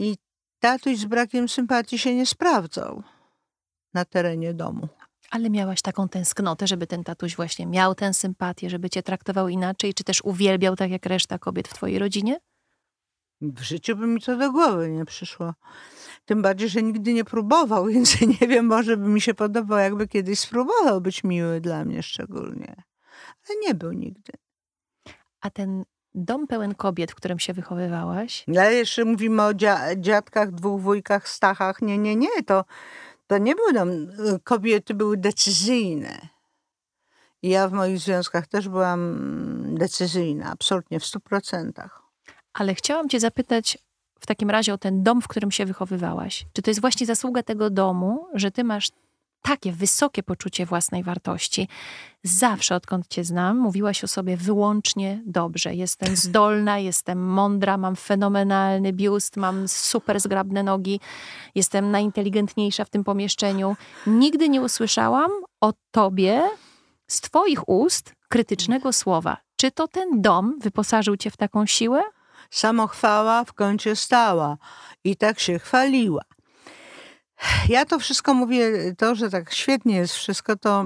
[0.00, 0.16] i
[0.60, 3.02] tatuś z brakiem sympatii się nie sprawdzał
[3.94, 4.88] na terenie domu.
[5.30, 9.94] Ale miałaś taką tęsknotę, żeby ten tatuś właśnie miał tę sympatię, żeby cię traktował inaczej,
[9.94, 12.40] czy też uwielbiał tak jak reszta kobiet w twojej rodzinie?
[13.40, 15.54] W życiu by mi to do głowy nie przyszło.
[16.24, 20.08] Tym bardziej, że nigdy nie próbował, więc nie wiem, może by mi się podobał, jakby
[20.08, 22.82] kiedyś spróbował być miły dla mnie szczególnie.
[23.48, 24.32] Ale nie był nigdy.
[25.40, 28.44] A ten dom pełen kobiet, w którym się wychowywałaś?
[28.48, 31.82] Ale jeszcze mówimy o dzia dziadkach, dwóch wujkach, stachach.
[31.82, 32.42] Nie, nie, nie.
[32.46, 32.64] To,
[33.26, 33.90] to nie był dom.
[34.44, 36.28] Kobiety były decyzyjne.
[37.42, 42.02] I ja w moich związkach też byłam decyzyjna, absolutnie w stu procentach.
[42.52, 43.78] Ale chciałam Cię zapytać
[44.20, 46.46] w takim razie o ten dom, w którym się wychowywałaś.
[46.52, 48.90] Czy to jest właśnie zasługa tego domu, że Ty masz
[49.42, 51.68] takie wysokie poczucie własnej wartości.
[52.22, 55.74] Zawsze, odkąd Cię znam, mówiłaś o sobie wyłącznie dobrze.
[55.74, 61.00] Jestem zdolna, jestem mądra, mam fenomenalny biust, mam super zgrabne nogi,
[61.54, 63.76] jestem najinteligentniejsza w tym pomieszczeniu.
[64.06, 66.42] Nigdy nie usłyszałam o Tobie
[67.06, 69.36] z Twoich ust krytycznego słowa.
[69.56, 72.02] Czy to ten dom wyposażył Cię w taką siłę?
[72.50, 74.56] Samochwała w kącie stała
[75.04, 76.22] i tak się chwaliła.
[77.68, 80.84] Ja to wszystko mówię, to, że tak świetnie jest wszystko, to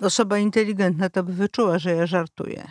[0.00, 2.70] osoba inteligentna to by wyczuła, że ja żartuję.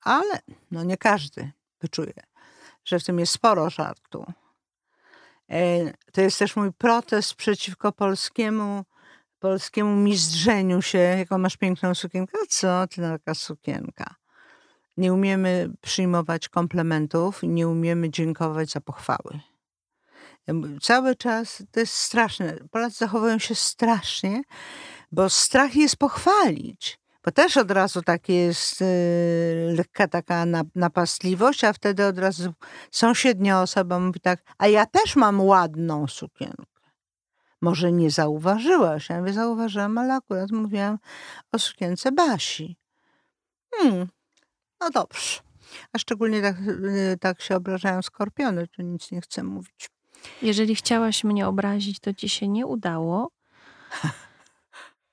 [0.00, 0.38] Ale
[0.70, 2.14] no nie każdy wyczuje,
[2.84, 4.32] że w tym jest sporo żartu.
[5.50, 8.84] E, to jest też mój protest przeciwko polskiemu,
[9.38, 12.38] polskiemu mizdrzeniu się, jaką masz piękną sukienkę.
[12.48, 14.14] Co ty taka sukienka?
[14.96, 19.40] Nie umiemy przyjmować komplementów nie umiemy dziękować za pochwały.
[20.82, 22.56] Cały czas to jest straszne.
[22.70, 24.42] Polacy zachowują się strasznie,
[25.12, 27.02] bo strach jest pochwalić.
[27.24, 28.86] Bo też od razu takie jest yy,
[29.76, 32.54] lekka taka napastliwość, a wtedy od razu
[32.90, 36.64] sąsiednia osoba mówi tak, a ja też mam ładną sukienkę.
[37.60, 40.98] Może nie zauważyłaś, ja nie zauważyłam, ale akurat mówiłam
[41.52, 42.76] o sukience Basi.
[43.74, 44.08] Hmm,
[44.80, 45.40] no dobrze.
[45.92, 49.91] A szczególnie tak, y, tak się obrażają skorpiony, to nic nie chcę mówić.
[50.42, 53.30] Jeżeli chciałaś mnie obrazić, to ci się nie udało.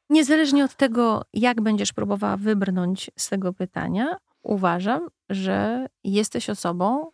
[0.10, 7.12] Niezależnie od tego, jak będziesz próbowała wybrnąć z tego pytania, uważam, że jesteś osobą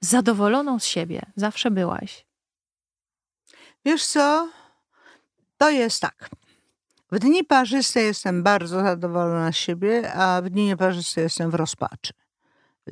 [0.00, 1.22] zadowoloną z siebie.
[1.36, 2.26] Zawsze byłaś.
[3.84, 4.48] Wiesz co?
[5.58, 6.30] To jest tak.
[7.12, 12.12] W dni parzyste jestem bardzo zadowolona z siebie, a w dni nieparzyste jestem w rozpaczy.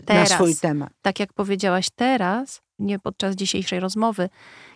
[0.07, 0.93] Teraz, na swój temat.
[1.03, 4.29] Tak jak powiedziałaś teraz, nie podczas dzisiejszej rozmowy,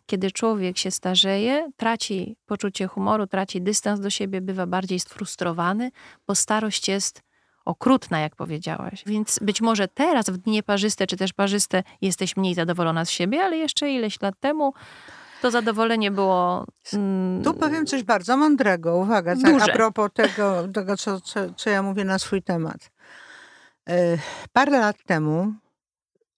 [0.06, 5.90] kiedy człowiek się starzeje, traci poczucie humoru, traci dystans do siebie, bywa bardziej sfrustrowany,
[6.26, 7.22] bo starość jest
[7.64, 9.02] okrutna, jak powiedziałaś.
[9.06, 13.42] Więc być może teraz, w dni nieparzyste czy też parzyste, jesteś mniej zadowolona z siebie,
[13.42, 14.72] ale jeszcze ileś lat temu
[15.42, 16.66] to zadowolenie było.
[16.92, 18.96] Mm, tu powiem coś bardzo mądrego.
[18.96, 22.90] Uwaga, tak, a propos tego, tego co, co, co ja mówię na swój temat.
[23.88, 24.18] E,
[24.52, 25.54] parę lat temu,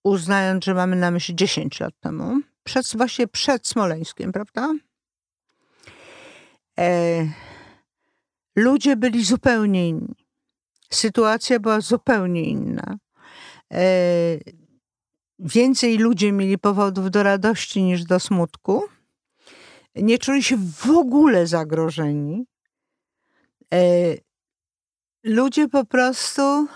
[0.04, 4.72] uznając, że mamy na myśli 10 lat temu, przed, właśnie przed Smoleńskiem, prawda?
[6.78, 7.26] E,
[8.56, 10.14] ludzie byli zupełnie inni.
[10.92, 12.98] Sytuacja była zupełnie inna.
[13.72, 13.84] E,
[15.38, 18.84] więcej ludzie mieli powodów do radości niż do smutku.
[19.94, 22.46] Nie czuli się w ogóle zagrożeni.
[23.74, 23.80] E,
[25.24, 26.68] ludzie po prostu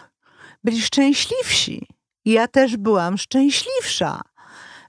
[0.64, 1.86] byli szczęśliwsi.
[2.24, 4.20] Ja też byłam szczęśliwsza.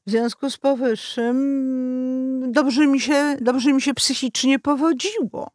[0.07, 5.51] W związku z powyższym dobrze mi się, dobrze mi się psychicznie powodziło.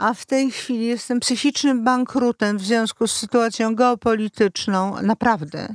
[0.00, 5.02] a w tej chwili jestem psychicznym bankrutem w związku z sytuacją geopolityczną.
[5.02, 5.74] Naprawdę.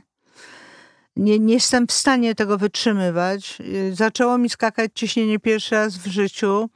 [1.15, 3.57] Nie, nie jestem w stanie tego wytrzymywać.
[3.93, 6.69] Zaczęło mi skakać ciśnienie pierwszy raz w życiu.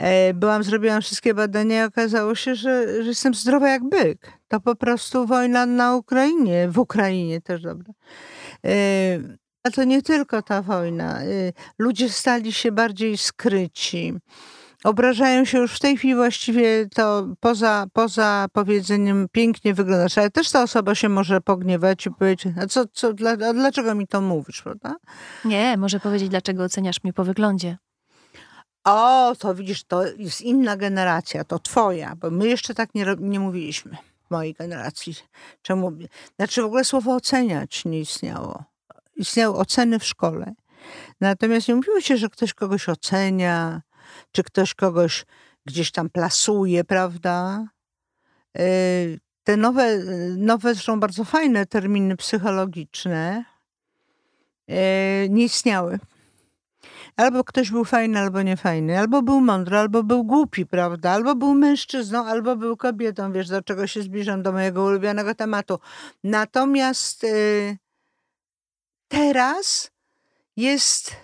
[0.00, 4.32] E, byłam, zrobiłam wszystkie badania i okazało się, że, że jestem zdrowa jak byk.
[4.48, 7.92] To po prostu wojna na Ukrainie, w Ukrainie też dobra.
[8.66, 8.70] E,
[9.64, 11.22] a to nie tylko ta wojna.
[11.22, 11.26] E,
[11.78, 14.14] ludzie stali się bardziej skryci.
[14.84, 20.50] Obrażają się już w tej chwili właściwie to poza, poza powiedzeniem pięknie wyglądasz, ale też
[20.50, 24.20] ta osoba się może pogniewać i powiedzieć, a co, co, dla, a dlaczego mi to
[24.20, 24.96] mówisz, prawda?
[25.44, 27.76] Nie, może powiedzieć, dlaczego oceniasz mnie po wyglądzie.
[28.84, 33.40] O, to widzisz, to jest inna generacja, to twoja, bo my jeszcze tak nie, nie
[33.40, 33.96] mówiliśmy
[34.30, 35.14] mojej generacji.
[35.62, 35.92] Czemu?
[36.36, 38.64] Znaczy w ogóle słowo oceniać nie istniało.
[39.16, 40.54] Istniały oceny w szkole.
[41.20, 43.82] Natomiast nie mówiło się, że ktoś kogoś ocenia,
[44.32, 45.26] czy ktoś kogoś
[45.66, 47.64] gdzieś tam plasuje, prawda?
[48.58, 48.62] E,
[49.44, 49.98] te nowe,
[50.36, 53.44] nowe zresztą bardzo fajne terminy psychologiczne
[54.68, 55.98] e, nie istniały.
[57.20, 61.10] Albo ktoś był fajny, albo niefajny, albo był mądry, albo był głupi, prawda?
[61.10, 63.32] Albo był mężczyzną, albo był kobietą.
[63.32, 65.78] Wiesz, do czego się zbliżam do mojego ulubionego tematu.
[66.24, 67.78] Natomiast y,
[69.08, 69.90] teraz
[70.56, 71.16] jest,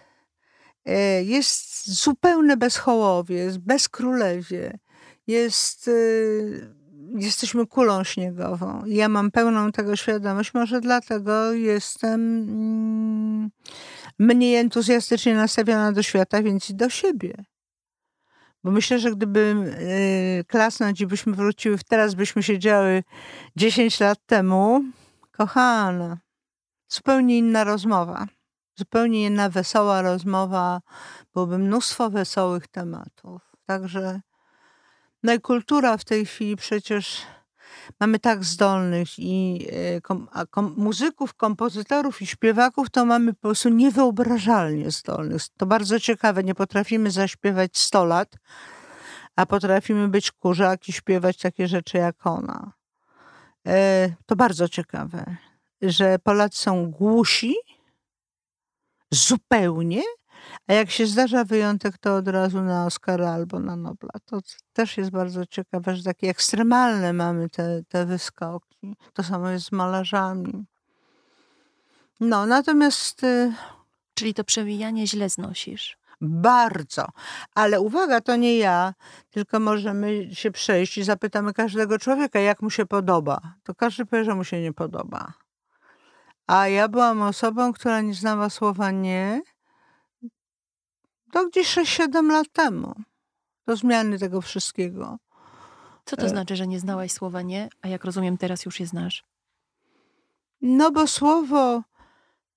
[0.88, 4.78] y, jest zupełne bezchołowie, jest bezkrólewie,
[5.26, 5.88] jest...
[5.88, 6.76] Y,
[7.18, 8.82] jesteśmy kulą śniegową.
[8.86, 13.50] Ja mam pełną tego świadomość, może dlatego jestem mm,
[14.18, 17.34] mniej entuzjastycznie nastawiona do świata, więc i do siebie.
[18.64, 19.54] Bo myślę, że gdyby
[20.40, 23.02] y, klasnąć i byśmy wróciły, teraz byśmy siedziały
[23.56, 24.84] 10 lat temu,
[25.32, 26.18] kochana,
[26.88, 28.26] zupełnie inna rozmowa.
[28.78, 30.80] Zupełnie inna wesoła rozmowa,
[31.34, 33.42] byłoby mnóstwo wesołych tematów.
[33.66, 34.20] Także
[35.22, 37.22] no i kultura w tej chwili przecież
[38.00, 43.68] mamy tak zdolnych i e, kom, kom, muzyków, kompozytorów i śpiewaków, to mamy po prostu
[43.68, 45.42] niewyobrażalnie zdolnych.
[45.56, 46.44] To bardzo ciekawe.
[46.44, 48.36] Nie potrafimy zaśpiewać 100 lat,
[49.36, 52.72] a potrafimy być kurzak i śpiewać takie rzeczy jak ona.
[53.66, 55.36] E, to bardzo ciekawe,
[55.82, 57.54] że Polacy są głusi
[59.10, 60.02] zupełnie,
[60.68, 64.10] a jak się zdarza wyjątek, to od razu na Oscara albo na Nobla.
[64.24, 64.40] To
[64.72, 68.96] też jest bardzo ciekawe, że takie ekstremalne mamy te, te wyskoki.
[69.12, 70.64] To samo jest z malarzami.
[72.20, 73.24] No, natomiast...
[73.24, 73.52] Y,
[74.18, 75.98] Czyli to przewijanie źle znosisz.
[76.20, 77.06] Bardzo.
[77.54, 78.94] Ale uwaga, to nie ja,
[79.30, 83.40] tylko możemy się przejść i zapytamy każdego człowieka, jak mu się podoba.
[83.62, 85.32] To każdy powie, że mu się nie podoba.
[86.46, 89.40] A ja byłam osobą, która nie znała słowa nie,
[91.36, 92.94] to gdzieś 6-7 lat temu.
[93.66, 95.18] Do zmiany tego wszystkiego.
[96.04, 96.28] Co to e.
[96.28, 99.24] znaczy, że nie znałaś słowa nie, a jak rozumiem, teraz już je znasz?
[100.60, 101.82] No bo słowo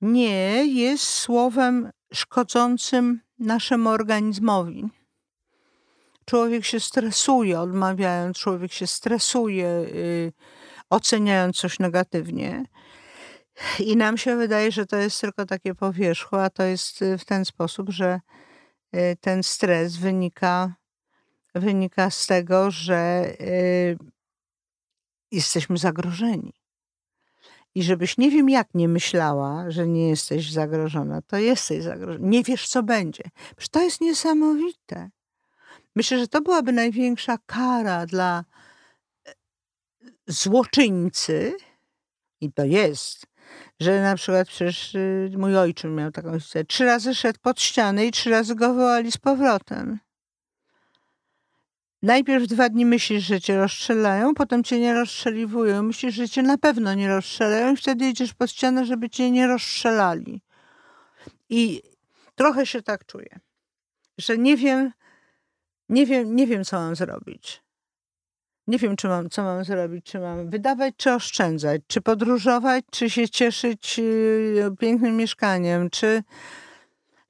[0.01, 4.89] nie jest słowem szkodzącym naszemu organizmowi.
[6.25, 10.33] Człowiek się stresuje odmawiając, człowiek się stresuje yy,
[10.89, 12.65] oceniając coś negatywnie.
[13.79, 17.25] I nam się wydaje, że to jest tylko takie powierzchło, a to jest y, w
[17.25, 18.19] ten sposób, że
[19.21, 20.75] ten stres wynika,
[21.55, 23.97] wynika z tego, że y,
[25.31, 26.53] jesteśmy zagrożeni.
[27.75, 32.27] I żebyś nie wiem jak nie myślała, że nie jesteś zagrożona, to jesteś zagrożona.
[32.27, 33.23] Nie wiesz, co będzie.
[33.55, 35.09] Przecież to jest niesamowite.
[35.95, 38.43] Myślę, że to byłaby największa kara dla
[39.25, 39.33] e,
[40.27, 41.57] złoczyńcy,
[42.41, 43.25] i to jest,
[43.79, 46.65] że na przykład przecież y, mój ojczym miał taką sytuację.
[46.65, 49.99] Trzy razy szedł pod ścianę i trzy razy go wołali z powrotem.
[52.01, 55.83] Najpierw dwa dni myślisz, że cię rozstrzelają, potem cię nie rozstrzeliwują.
[55.83, 59.47] Myślisz, że cię na pewno nie rozstrzelają i wtedy idziesz pod ścianę, żeby cię nie
[59.47, 60.41] rozstrzelali.
[61.49, 61.81] I
[62.35, 63.39] trochę się tak czuję,
[64.17, 64.91] że nie wiem,
[65.89, 67.68] nie wiem, nie wiem, co mam zrobić
[68.69, 73.09] nie wiem, czy mam, co mam zrobić, czy mam wydawać, czy oszczędzać, czy podróżować, czy
[73.09, 76.23] się cieszyć y, pięknym mieszkaniem, czy,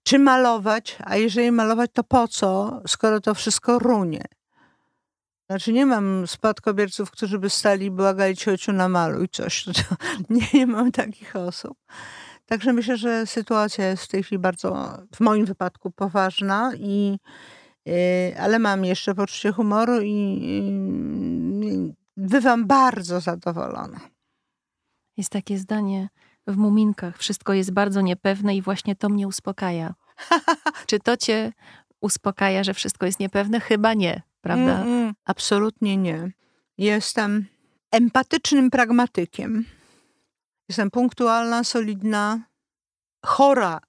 [0.03, 4.23] czy malować, a jeżeli malować, to po co, skoro to wszystko runie?
[5.49, 9.65] Znaczy nie mam spadkobierców, którzy by stali i błagali ciociu na maluj coś.
[10.29, 11.77] nie, nie mam takich osób.
[12.45, 17.19] Także myślę, że sytuacja jest w tej chwili bardzo, w moim wypadku, poważna i
[18.39, 23.99] ale mam jeszcze poczucie humoru i bywam bardzo zadowolona.
[25.17, 26.09] Jest takie zdanie
[26.47, 29.93] w muminkach: wszystko jest bardzo niepewne i właśnie to mnie uspokaja.
[30.87, 31.53] Czy to cię
[32.01, 33.59] uspokaja, że wszystko jest niepewne?
[33.59, 34.21] Chyba nie.
[34.41, 34.81] prawda?
[34.81, 36.31] Mm, mm, absolutnie nie.
[36.77, 37.45] Jestem
[37.91, 39.65] empatycznym pragmatykiem.
[40.69, 42.39] Jestem punktualna, solidna,
[43.25, 43.79] chora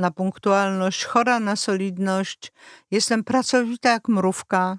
[0.00, 2.52] na punktualność, chora na solidność.
[2.90, 4.78] Jestem pracowita jak mrówka.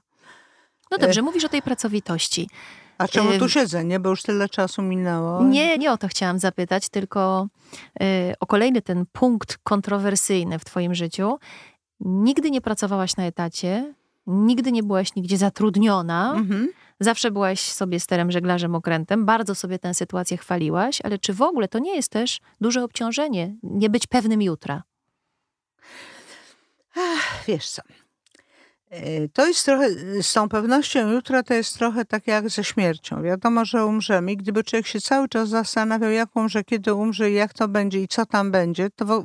[0.91, 2.49] No dobrze, mówisz o tej pracowitości.
[2.97, 3.99] A czemu tu siedzę, nie?
[3.99, 5.43] Bo już tyle czasu minęło.
[5.43, 7.47] Nie, nie o to chciałam zapytać, tylko
[8.01, 11.39] y, o kolejny ten punkt kontrowersyjny w twoim życiu.
[11.99, 13.93] Nigdy nie pracowałaś na etacie,
[14.27, 16.33] nigdy nie byłaś nigdzie zatrudniona.
[16.35, 16.69] Mhm.
[16.99, 19.25] Zawsze byłaś sobie sterem, żeglarzem, okrętem.
[19.25, 23.55] Bardzo sobie tę sytuację chwaliłaś, ale czy w ogóle to nie jest też duże obciążenie,
[23.63, 24.83] nie być pewnym jutra?
[26.95, 27.81] Ach, wiesz co,
[28.89, 29.89] e, to jest trochę,
[30.21, 33.23] z tą pewnością jutra to jest trochę tak jak ze śmiercią.
[33.23, 37.53] Wiadomo, że umrzemy i gdyby człowiek się cały czas zastanawiał, jak umrze, kiedy umrze, jak
[37.53, 39.23] to będzie i co tam będzie, to,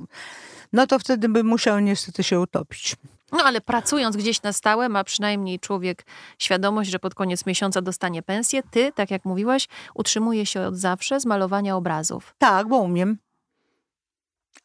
[0.73, 2.97] no to wtedy by musiał niestety się utopić.
[3.33, 6.07] No ale pracując gdzieś na stałe, ma przynajmniej człowiek
[6.39, 8.63] świadomość, że pod koniec miesiąca dostanie pensję.
[8.71, 12.35] Ty, tak jak mówiłaś, utrzymuje się od zawsze z malowania obrazów.
[12.39, 13.19] Tak, bo umiem.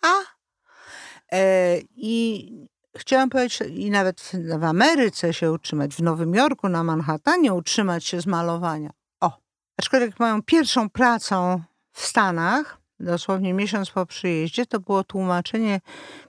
[0.01, 0.13] A.
[1.31, 2.51] E, I
[2.97, 8.21] chciałam powiedzieć, i nawet w, Ameryce się utrzymać, w Nowym Jorku, na Manhattanie utrzymać się
[8.21, 8.89] z malowania.
[9.21, 9.37] O,
[9.77, 11.61] aczkolwiek moją pierwszą pracą
[11.91, 15.81] w Stanach, dosłownie miesiąc po przyjeździe, to było tłumaczenie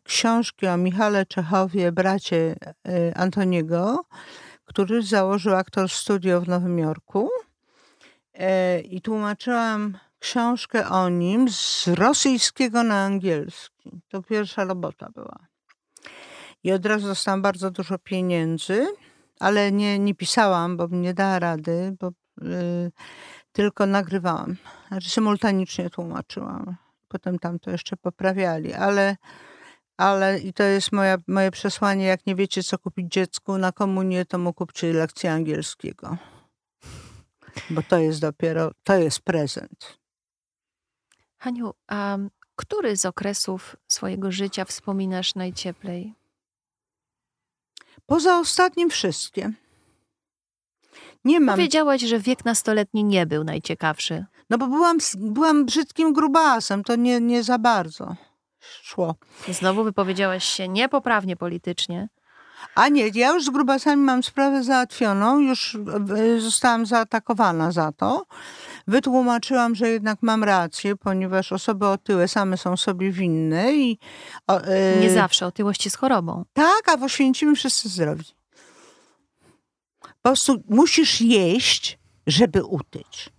[0.03, 2.57] książki o Michale Czechowie, bracie
[2.89, 4.05] y, Antoniego,
[4.65, 7.31] który założył aktor studio w Nowym Jorku.
[8.35, 13.91] E, I tłumaczyłam książkę o nim z rosyjskiego na angielski.
[14.09, 15.52] To pierwsza robota była.
[16.65, 18.87] I od razu dostałam bardzo dużo pieniędzy,
[19.41, 22.93] ale nie, nie pisałam, bo nie dała rady, bo y,
[23.53, 24.57] tylko nagrywałam.
[24.89, 26.77] Znaczy symultanicznie tłumaczyłam.
[27.09, 29.17] Potem tam to jeszcze poprawiali, ale,
[29.97, 34.25] ale i to jest moja, moje przesłanie, jak nie wiecie co kupić dziecku na komunię,
[34.25, 36.17] to mu kupcie lekcję angielskiego.
[37.71, 39.99] Bo to jest dopiero, to jest prezent.
[41.39, 42.19] Haniu, a
[42.57, 46.15] który z okresów swojego życia wspominasz najcieplej?
[48.13, 49.53] Poza ostatnim wszystkie.
[51.25, 51.55] Nie mam.
[51.55, 54.25] Powiedziałaś, że wiek nastoletni nie był najciekawszy.
[54.51, 58.17] No bo byłam, byłam brzydkim grubasem, to nie, nie za bardzo
[58.83, 59.15] szło.
[59.49, 62.09] Znowu wypowiedziałaś się niepoprawnie politycznie.
[62.75, 65.79] A nie, ja już z grubasami mam sprawę załatwioną, już
[66.17, 68.27] e, zostałam zaatakowana za to.
[68.87, 73.99] Wytłumaczyłam, że jednak mam rację, ponieważ osoby otyłe same są sobie winne i...
[74.47, 75.01] O, yy...
[75.01, 76.45] Nie zawsze otyłość jest chorobą.
[76.53, 78.25] Tak, a w Oświęcimiu wszyscy zdrowi.
[80.01, 83.31] Po prostu musisz jeść, żeby utyć.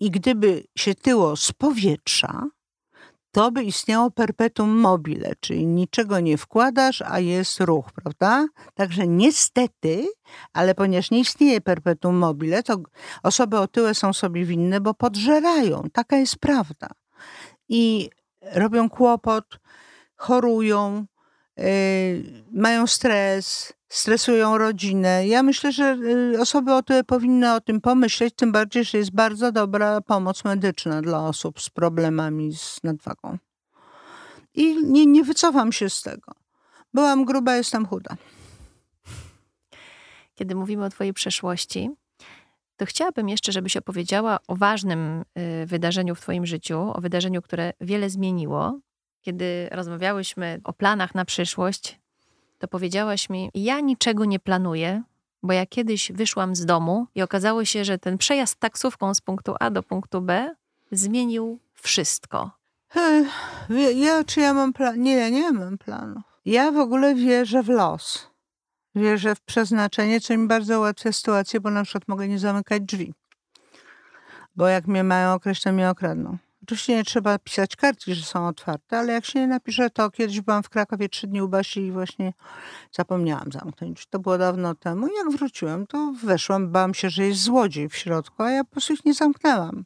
[0.00, 2.48] I gdyby się tyło z powietrza,
[3.32, 8.46] to by istniało perpetuum mobile, czyli niczego nie wkładasz, a jest ruch, prawda?
[8.74, 10.06] Także niestety,
[10.52, 12.76] ale ponieważ nie istnieje perpetuum mobile, to
[13.22, 15.82] osoby otyłe są sobie winne, bo podżerają.
[15.92, 16.88] Taka jest prawda.
[17.68, 18.10] I
[18.54, 19.60] robią kłopot,
[20.16, 21.06] chorują,
[22.52, 25.26] mają stres, stresują rodzinę.
[25.26, 25.98] Ja myślę, że
[26.34, 30.44] y, osoby o tyle powinny o tym pomyśleć, tym bardziej, że jest bardzo dobra pomoc
[30.44, 33.38] medyczna dla osób z problemami z nadwagą.
[34.54, 36.32] I nie, nie wycofam się z tego.
[36.94, 38.16] Byłam gruba, jestem chuda.
[40.34, 41.90] Kiedy mówimy o Twojej przeszłości,
[42.76, 45.24] to chciałabym jeszcze, żebyś opowiedziała o ważnym
[45.62, 48.80] y, wydarzeniu w Twoim życiu, o wydarzeniu, które wiele zmieniło.
[49.20, 52.00] Kiedy rozmawiałyśmy o planach na przyszłość,
[52.58, 55.02] to powiedziałaś mi: Ja niczego nie planuję,
[55.42, 59.54] bo ja kiedyś wyszłam z domu i okazało się, że ten przejazd taksówką z punktu
[59.60, 60.54] A do punktu B
[60.92, 62.50] zmienił wszystko.
[63.94, 65.02] Ja, czy ja mam plan?
[65.02, 66.20] Nie, ja nie mam planu.
[66.44, 68.30] Ja w ogóle wierzę w los.
[68.94, 73.14] Wierzę w przeznaczenie, co mi bardzo ułatwia sytuację, bo na przykład mogę nie zamykać drzwi.
[74.56, 76.38] Bo jak mnie mają określić, to mnie okradną.
[76.70, 80.40] Oczywiście nie trzeba pisać kartki, że są otwarte, ale jak się nie napisze, to kiedyś
[80.40, 82.32] byłam w Krakowie trzy dni u Basi i właśnie
[82.92, 84.06] zapomniałam zamknąć.
[84.06, 85.06] To było dawno temu.
[85.06, 88.70] I jak wróciłam, to weszłam, bałam się, że jest złodziej w środku, a ja po
[88.70, 89.84] prostu ich nie zamknęłam.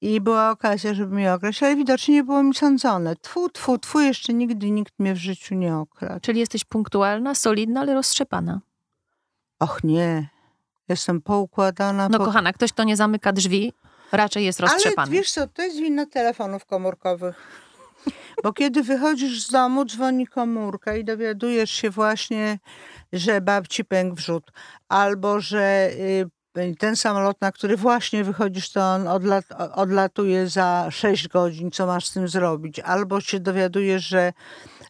[0.00, 3.16] I była okazja, żeby mnie okraść, ale widocznie nie było mi sądzone.
[3.16, 6.20] Tfu, tfu, tfu, jeszcze nigdy nikt mnie w życiu nie okradł.
[6.20, 8.60] Czyli jesteś punktualna, solidna, ale roztrzepana.
[9.58, 10.28] Och nie.
[10.88, 12.08] Jestem poukładana.
[12.08, 12.24] No po...
[12.24, 13.72] kochana, ktoś, kto nie zamyka drzwi,
[14.12, 15.10] raczej jest roztrzepany.
[15.10, 17.36] Ale wiesz co, to jest wina telefonów komórkowych.
[18.42, 22.58] Bo kiedy wychodzisz z domu, dzwoni komórka i dowiadujesz się właśnie,
[23.12, 24.52] że babci pękł wrzód,
[24.88, 26.30] albo że y,
[26.78, 29.44] ten samolot, na który właśnie wychodzisz, to on odlat,
[29.74, 34.32] odlatuje za 6 godzin, co masz z tym zrobić, albo się dowiadujesz, że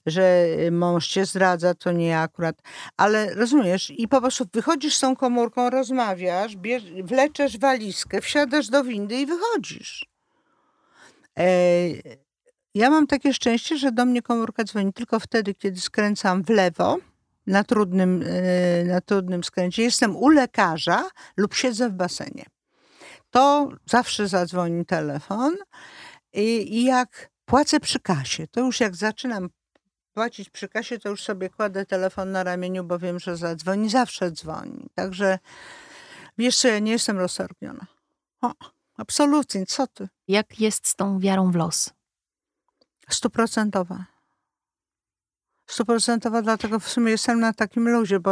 [0.07, 2.57] że mąż cię zdradza, to nie akurat.
[2.97, 8.85] Ale rozumiesz, i po prostu wychodzisz z tą komórką, rozmawiasz, bierz, wleczesz walizkę, wsiadasz do
[8.85, 10.07] windy i wychodzisz.
[11.39, 11.47] E,
[12.75, 16.99] ja mam takie szczęście, że do mnie komórka dzwoni tylko wtedy, kiedy skręcam w lewo,
[17.47, 19.83] na trudnym, e, na trudnym skręcie.
[19.83, 22.45] Jestem u lekarza lub siedzę w basenie.
[23.31, 25.57] To zawsze zadzwoni telefon
[26.33, 29.49] i, i jak płacę przy kasie, to już jak zaczynam
[30.15, 33.91] płacić przy kasie, to już sobie kładę telefon na ramieniu, bo wiem, że zadzwoni.
[33.91, 34.87] Zawsze dzwoni.
[34.95, 35.39] Także
[36.39, 37.87] wiesz co, ja nie jestem roztargniona.
[38.43, 38.53] O,
[38.97, 40.09] absolutnie, co ty?
[40.29, 41.91] Jak jest z tą wiarą w los?
[43.11, 44.14] Stuprocentowa.
[45.67, 48.31] Stuprocentowa, dlatego w sumie jestem na takim luzie, bo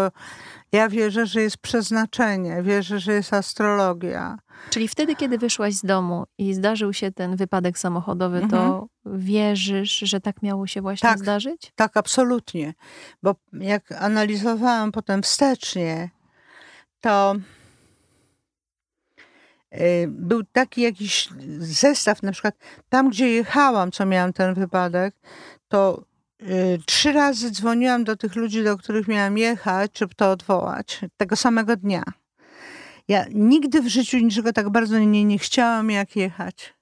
[0.72, 4.38] ja wierzę, że jest przeznaczenie, wierzę, że jest astrologia.
[4.70, 8.50] Czyli wtedy, kiedy wyszłaś z domu i zdarzył się ten wypadek samochodowy, mhm.
[8.50, 11.72] to wierzysz, że tak miało się właśnie tak, zdarzyć?
[11.74, 12.74] Tak, absolutnie.
[13.22, 16.10] Bo jak analizowałam potem wstecznie,
[17.00, 17.34] to
[19.74, 21.28] y, był taki jakiś
[21.58, 22.54] zestaw, na przykład
[22.88, 25.14] tam, gdzie jechałam, co miałam ten wypadek,
[25.68, 26.04] to
[26.86, 31.76] trzy razy dzwoniłam do tych ludzi, do których miałam jechać, żeby to odwołać, tego samego
[31.76, 32.02] dnia.
[33.08, 36.74] Ja nigdy w życiu niczego tak bardzo nie, nie chciałam, jak jechać.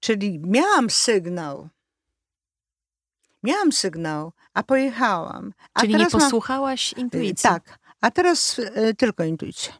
[0.00, 1.68] Czyli miałam sygnał.
[3.42, 5.52] Miałam sygnał, a pojechałam.
[5.74, 7.04] A Czyli nie posłuchałaś mam...
[7.04, 7.42] intuicji.
[7.42, 9.72] Tak, a teraz y, tylko intuicja.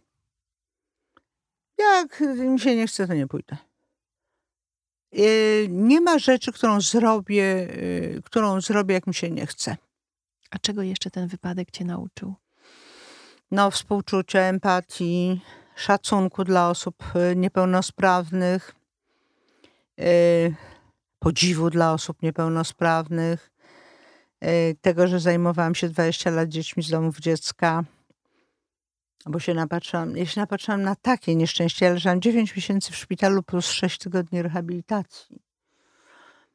[1.78, 3.56] Jak mi się nie chce, to nie pójdę.
[5.18, 9.76] Y, nie ma rzeczy, którą zrobię, y, którą zrobię, jak mi się nie chce.
[10.50, 12.34] A czego jeszcze ten wypadek cię nauczył?
[13.50, 15.40] No, współczucia, empatii,
[15.76, 18.74] szacunku dla osób y, niepełnosprawnych,
[21.18, 23.50] podziwu dla osób niepełnosprawnych,
[24.80, 27.84] tego, że zajmowałam się 20 lat dziećmi z domów dziecka,
[29.26, 31.86] bo się napatrzyłam, ja się napatrzyłam na takie nieszczęście.
[31.86, 35.42] Ja leżałam 9 miesięcy w szpitalu plus 6 tygodni rehabilitacji.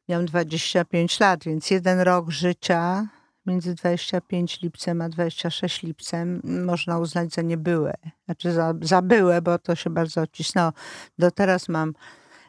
[0.08, 3.08] Miałam 25 lat, więc jeden rok życia
[3.46, 7.94] między 25 lipcem a 26 lipcem można uznać za niebyłe.
[8.24, 10.72] Znaczy za, za byłe, bo to się bardzo odcisnęło.
[11.18, 11.92] Do teraz mam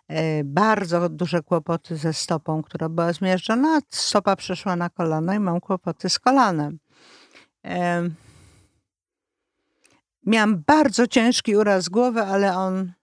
[0.07, 3.79] e, bardzo duże kłopoty ze stopą, która była zmierzczona.
[3.89, 6.79] Stopa przeszła na kolano i mam kłopoty z kolanem.
[10.27, 12.93] Miałam bardzo ciężki uraz głowy, ale on,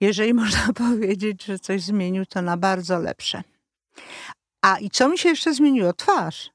[0.00, 3.42] jeżeli można powiedzieć, że coś zmienił, to na bardzo lepsze.
[4.62, 5.92] A i co mi się jeszcze zmieniło?
[5.92, 6.50] Twarz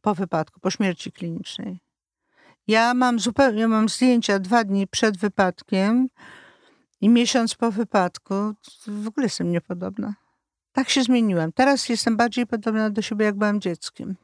[0.00, 1.80] po wypadku, po śmierci klinicznej.
[2.66, 6.08] Ja mam zupełnie, mam zdjęcia dwa dni przed wypadkiem
[7.00, 8.34] i miesiąc po wypadku.
[8.86, 10.14] W ogóle jestem niepodobna.
[10.72, 11.52] Tak się zmieniłam.
[11.52, 14.16] Teraz jestem bardziej podobna do siebie, jak byłam dzieckiem.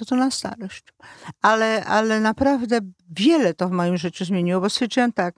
[0.00, 0.84] No to na starość.
[1.42, 2.80] Ale, ale naprawdę
[3.10, 5.34] wiele to w moim życiu zmieniło, bo stwierdziłam tak,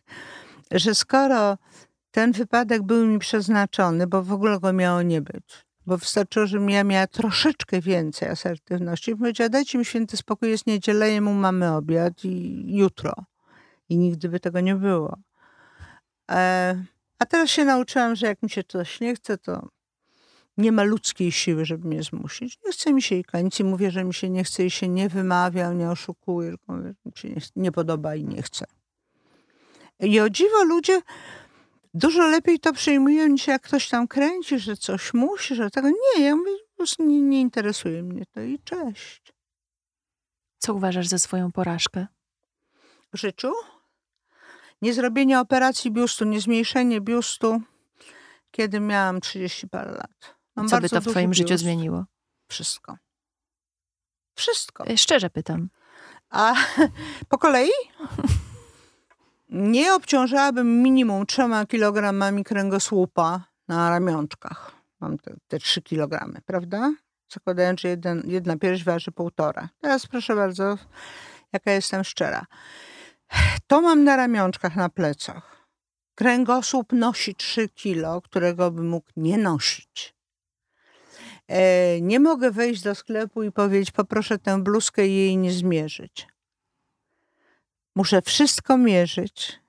[0.70, 1.58] że skoro
[2.10, 6.70] ten wypadek był mi przeznaczony, bo w ogóle go miało nie być, bo wystarczyło, żebym
[6.70, 9.10] ja miała troszeczkę więcej asertywności.
[9.10, 13.12] I powiedziała, dajcie mi święty spokój, jest niedziela, jemu mamy obiad i jutro.
[13.88, 15.18] I nigdy by tego nie było.
[16.30, 16.84] E,
[17.18, 19.68] a teraz się nauczyłam, że jak mi się coś nie chce, to
[20.56, 22.58] nie ma ludzkiej siły, żeby mnie zmusić.
[22.64, 23.60] Nie chce mi się i koniec.
[23.60, 26.94] I mówię, że mi się nie chce i się nie wymawiam, nie oszukuję, tylko mówię,
[27.04, 28.66] mi się nie, nie podoba i nie chce.
[30.00, 31.02] I o dziwo ludzie
[31.94, 36.24] dużo lepiej to przyjmują niż jak ktoś tam kręci, że coś musi, że tego nie,
[36.24, 39.32] ja mówię, po prostu nie, nie interesuje mnie to i cześć.
[40.58, 42.06] Co uważasz za swoją porażkę?
[43.12, 43.52] W życiu?
[44.82, 47.60] Niezrobienie operacji biustu, niezmniejszenie biustu,
[48.50, 50.35] kiedy miałam 30 parę lat.
[50.56, 51.38] Mam Co by to w twoim biust.
[51.38, 52.04] życiu zmieniło?
[52.48, 52.96] Wszystko.
[54.34, 54.86] Wszystko.
[54.86, 55.68] E, szczerze pytam.
[56.30, 56.54] A
[57.28, 57.70] po kolei?
[59.48, 64.72] nie obciążałabym minimum trzema kilogramami kręgosłupa na ramionczkach.
[65.00, 66.94] Mam te, te 3 kilogramy, prawda?
[67.32, 69.68] Zakładając, że jeden, jedna pierś waży półtora.
[69.80, 70.78] Teraz proszę bardzo,
[71.52, 72.46] jaka jestem szczera.
[73.66, 75.66] To mam na ramionczkach, na plecach.
[76.14, 80.15] Kręgosłup nosi 3 kilo, którego bym mógł nie nosić.
[81.48, 86.26] E, nie mogę wejść do sklepu i powiedzieć, poproszę tę bluzkę i jej nie zmierzyć.
[87.94, 89.60] Muszę wszystko mierzyć.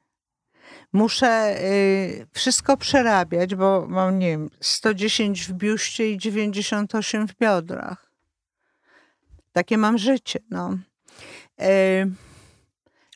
[0.94, 8.12] Muszę y, wszystko przerabiać, bo mam, nie wiem, 110 w biuście i 98 w biodrach.
[9.52, 10.78] Takie mam życie, no.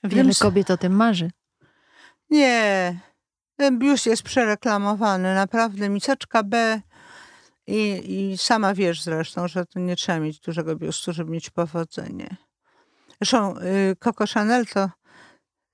[0.03, 1.32] Wiele Wiem, kobiet o tym marzy.
[2.30, 2.99] Nie.
[3.55, 5.36] Ten biust jest przereklamowany.
[5.36, 6.82] Naprawdę miseczka B
[7.68, 12.38] I, I sama wiesz zresztą, że to nie trzeba mieć dużego biustu, żeby mieć powodzenie.
[13.22, 14.89] Zresztą y, Coco Chanel to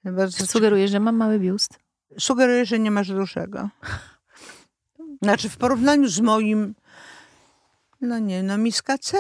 [0.04, 0.46] bardzo...
[0.46, 1.80] Sugeruje, że mam mały biust.
[2.20, 3.70] Sugeruje, że nie masz dużego.
[5.22, 6.76] Znaczy w porównaniu z moim,
[8.02, 9.18] no nie, no miska C.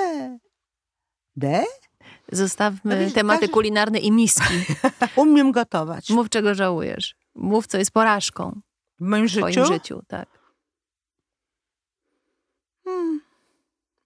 [1.35, 1.63] D?
[2.31, 4.53] Zostawmy No wiesz, tematy każdy- kulinarne i miski.
[5.15, 6.09] Umiem gotować.
[6.09, 7.15] Mów, czego żałujesz.
[7.35, 8.61] Mów, co jest porażką
[8.99, 10.01] W moim w życiu życiu.
[10.07, 10.36] Tak.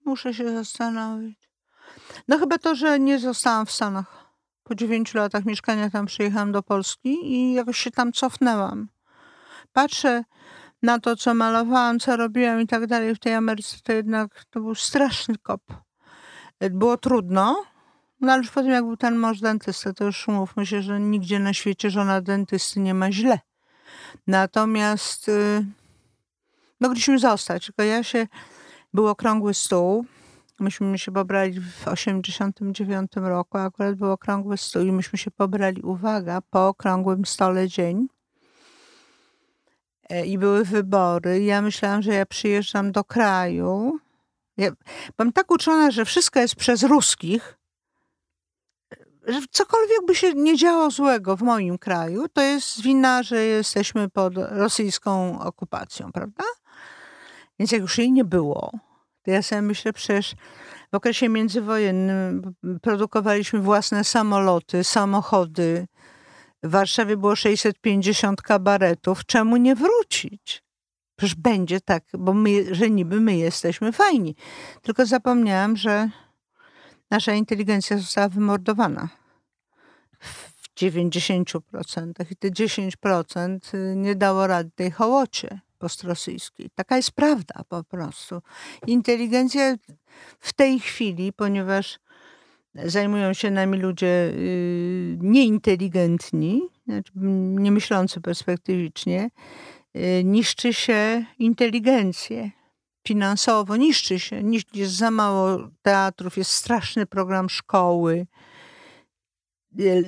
[0.04, 1.38] Muszę się zastanowić.
[2.28, 4.32] No chyba to, że nie zostałam w Stanach.
[4.62, 8.88] Po dziewięciu latach mieszkania tam przyjechałam do Polski i jakoś się tam cofnęłam.
[9.72, 10.24] Patrzę
[10.82, 14.60] na to, co malowałam, co robiłam i tak dalej w tej Ameryce, to jednak to
[14.60, 15.62] był straszny kop.
[16.70, 17.62] Było trudno,
[18.20, 21.38] no ale już potem jak był ten mąż dentysty, to już mówmy się, że nigdzie
[21.38, 23.38] na świecie żona dentysty nie ma źle.
[24.26, 25.64] Natomiast y,
[26.80, 28.26] mogliśmy zostać, tylko ja się,
[28.94, 30.04] był okrągły stół,
[30.60, 36.40] myśmy się pobrali w 89 roku, akurat był okrągły stół i myśmy się pobrali, uwaga,
[36.50, 38.06] po okrągłym stole dzień.
[40.10, 41.44] E, I były wybory.
[41.44, 43.98] Ja myślałam, że ja przyjeżdżam do kraju.
[44.56, 44.70] Ja
[45.16, 47.58] byłam tak uczona, że wszystko jest przez ruskich,
[49.26, 54.10] że cokolwiek by się nie działo złego w moim kraju, to jest wina, że jesteśmy
[54.10, 56.44] pod rosyjską okupacją, prawda?
[57.58, 58.72] Więc jak już jej nie było,
[59.22, 60.34] to ja sobie myślę, przecież
[60.92, 65.86] w okresie międzywojennym produkowaliśmy własne samoloty, samochody.
[66.62, 69.24] W Warszawie było 650 kabaretów.
[69.26, 70.62] Czemu nie wrócić?
[71.16, 74.36] Przecież będzie tak, bo my, że niby my jesteśmy fajni.
[74.82, 76.10] Tylko zapomniałam, że
[77.10, 79.08] nasza inteligencja została wymordowana
[80.20, 81.52] w 90%.
[82.30, 83.58] I te 10%
[83.96, 86.70] nie dało rady tej hołocie postrosyjskiej.
[86.74, 88.42] Taka jest prawda po prostu.
[88.86, 89.76] Inteligencja
[90.40, 91.98] w tej chwili, ponieważ
[92.74, 97.12] zajmują się nami ludzie y, nieinteligentni, znaczy
[97.64, 99.30] nie myślący perspektywicznie,
[99.96, 102.50] y, niszczy się inteligencję
[103.08, 104.42] finansowo, niszczy się.
[104.74, 108.26] Jest za mało teatrów, jest straszny program szkoły,
[109.80, 110.04] y,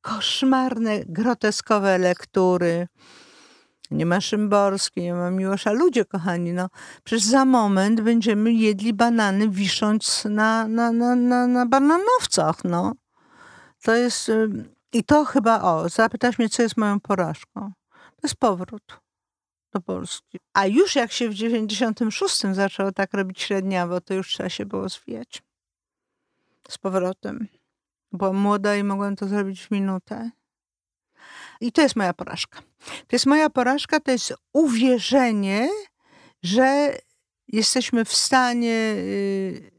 [0.00, 2.86] koszmarne, groteskowe lektury.
[3.94, 5.72] Nie ma Szymborskiej, nie ma Miłosza.
[5.72, 6.68] Ludzie kochani, no
[7.04, 12.92] przecież za moment będziemy jedli banany wisząc na, na, na, na, na bananowcach, no.
[13.82, 14.30] To jest...
[14.92, 17.72] I to chyba, o, zapytasz mnie, co jest moją porażką.
[17.90, 19.00] To jest powrót
[19.74, 20.38] do Polski.
[20.54, 24.88] A już jak się w 96 zaczęło tak robić średniawo, to już trzeba się było
[24.88, 25.42] zwijać.
[26.68, 27.48] Z powrotem.
[28.12, 30.30] Byłam młoda i mogłam to zrobić w minutę.
[31.60, 32.62] I to jest moja porażka.
[32.86, 35.68] To jest moja porażka, to jest uwierzenie,
[36.42, 36.96] że
[37.48, 39.70] jesteśmy w stanie y,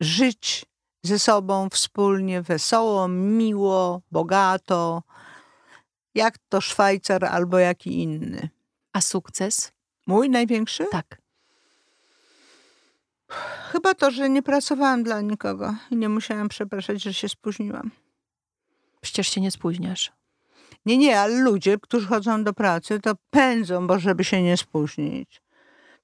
[0.00, 0.66] żyć
[1.02, 5.02] ze sobą wspólnie, wesoło, miło, bogato,
[6.14, 8.48] jak to Szwajcar albo jaki inny.
[8.92, 9.72] A sukces?
[10.06, 10.86] Mój największy?
[10.90, 11.20] Tak.
[13.72, 17.90] Chyba to, że nie pracowałam dla nikogo i nie musiałam przepraszać, że się spóźniłam.
[19.00, 20.12] Przecież się nie spóźniasz.
[20.86, 25.42] Nie, nie, ale ludzie, którzy chodzą do pracy, to pędzą, bo żeby się nie spóźnić.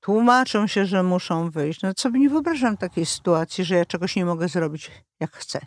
[0.01, 1.83] Tłumaczą się, że muszą wyjść.
[1.83, 5.61] No by nie wyobrażam takiej sytuacji, że ja czegoś nie mogę zrobić jak chcę.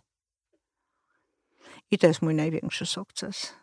[1.92, 3.54] I to jest mój największy sukces.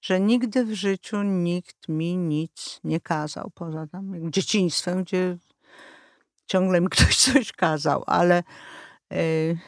[0.00, 5.38] Że nigdy w życiu nikt mi nic nie kazał, poza tam dzieciństwem, gdzie
[6.46, 8.42] ciągle mi ktoś coś kazał, ale
[9.10, 9.58] yy,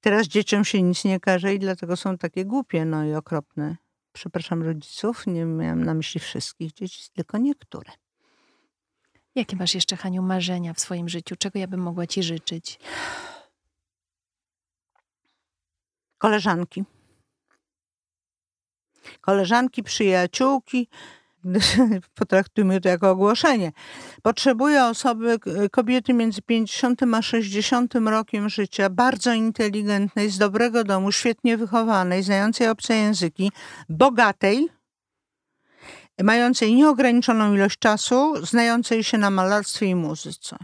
[0.00, 3.76] teraz dzieciom się nic nie każe i dlatego są takie głupie, no i okropne.
[4.16, 7.92] Przepraszam rodziców, nie miałam na myśli wszystkich dzieci, tylko niektóre.
[9.34, 11.36] Jakie masz jeszcze, Haniu, marzenia w swoim życiu?
[11.36, 12.78] Czego ja bym mogła ci życzyć?
[16.18, 16.84] Koleżanki.
[19.20, 20.88] Koleżanki, przyjaciółki,
[22.14, 23.72] potraktujmy to jako ogłoszenie.
[24.22, 25.38] Potrzebuję osoby,
[25.70, 32.68] kobiety między 50 a 60 rokiem życia, bardzo inteligentnej, z dobrego domu, świetnie wychowanej, znającej
[32.68, 33.52] obce języki,
[33.88, 34.68] bogatej,
[36.22, 40.56] mającej nieograniczoną ilość czasu, znającej się na malarstwie i muzyce.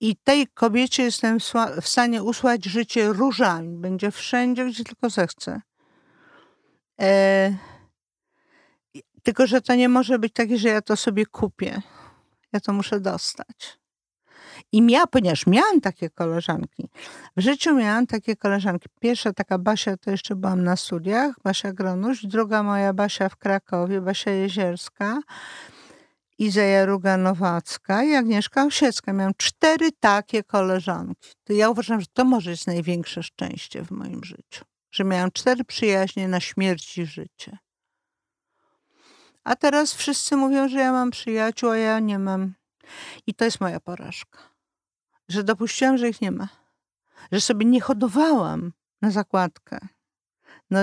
[0.00, 1.38] I tej kobiecie jestem
[1.82, 3.76] w stanie usłać życie różami.
[3.76, 5.60] Będzie wszędzie, gdzie tylko zechce.
[7.00, 7.73] E
[9.24, 11.82] tylko, że to nie może być takie, że ja to sobie kupię.
[12.52, 13.78] Ja to muszę dostać.
[14.72, 16.88] I ja, ponieważ miałam takie koleżanki,
[17.36, 18.88] w życiu miałam takie koleżanki.
[19.00, 24.00] Pierwsza taka Basia, to jeszcze byłam na studiach, Basia Gronuś, druga moja Basia w Krakowie,
[24.00, 25.20] Basia Jezierska.
[26.38, 29.12] Iza Jaruga-Nowacka i Agnieszka Osiecka.
[29.12, 31.30] Miałam cztery takie koleżanki.
[31.44, 34.64] To ja uważam, że to może jest największe szczęście w moim życiu.
[34.90, 37.58] Że miałam cztery przyjaźnie na śmierć i życie.
[39.44, 42.54] A teraz wszyscy mówią, że ja mam przyjaciół, a ja nie mam.
[43.26, 44.38] I to jest moja porażka.
[45.28, 46.48] Że dopuściłam, że ich nie ma.
[47.32, 48.72] Że sobie nie hodowałam
[49.02, 49.78] na zakładkę.
[50.70, 50.80] No,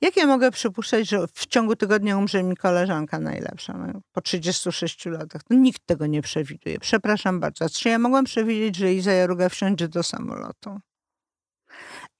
[0.00, 5.06] jak ja mogę przypuszczać, że w ciągu tygodnia umrze mi koleżanka najlepsza no, po 36
[5.06, 5.42] latach?
[5.50, 6.78] No, nikt tego nie przewiduje.
[6.78, 7.68] Przepraszam bardzo.
[7.68, 10.80] Czy ja mogłam przewidzieć, że Iza Jaruga wsiądzie do samolotu?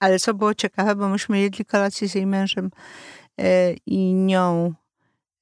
[0.00, 2.70] Ale co było ciekawe, bo myśmy jedli kolację z jej mężem
[3.40, 4.74] e, i nią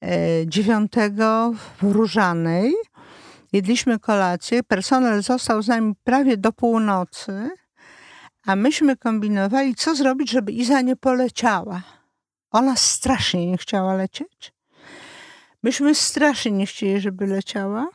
[0.01, 2.73] e, dziewiątego w Różanej.
[3.53, 4.63] Jedliśmy kolację.
[4.63, 7.49] Personel został z nami prawie do północy
[8.45, 11.81] a myśmy kombinowali, co zrobić, żeby Iza nie poleciała.
[12.51, 14.53] Ona strasznie nie chciała lecieć.
[15.63, 17.87] Myśmy strasznie nie chcieli, żeby leciała.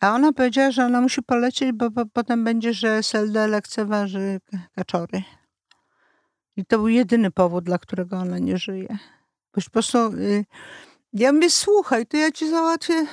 [0.00, 4.40] A ona powiedziała, że ona musi polecieć, bo, bo potem będzie, że SLD lekceważy
[4.74, 5.22] kaczory.
[6.56, 8.98] I to był jedyny powód, dla którego ona nie żyje.
[9.54, 10.44] Bo po prostu, y,
[11.12, 13.06] ja mówię, słuchaj, to ja ci załatwię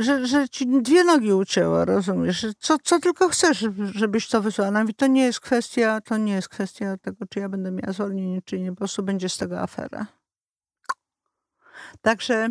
[0.00, 2.46] że, że ci dwie nogi ucięła, rozumiesz?
[2.58, 4.80] Co, co tylko chcesz, żebyś to wysłała.
[4.80, 8.42] Mówi, to nie jest kwestia, to nie jest kwestia tego, czy ja będę miała zwolnienie,
[8.44, 8.70] czy nie.
[8.70, 10.06] Po prostu będzie z tego afera.
[12.00, 12.48] Także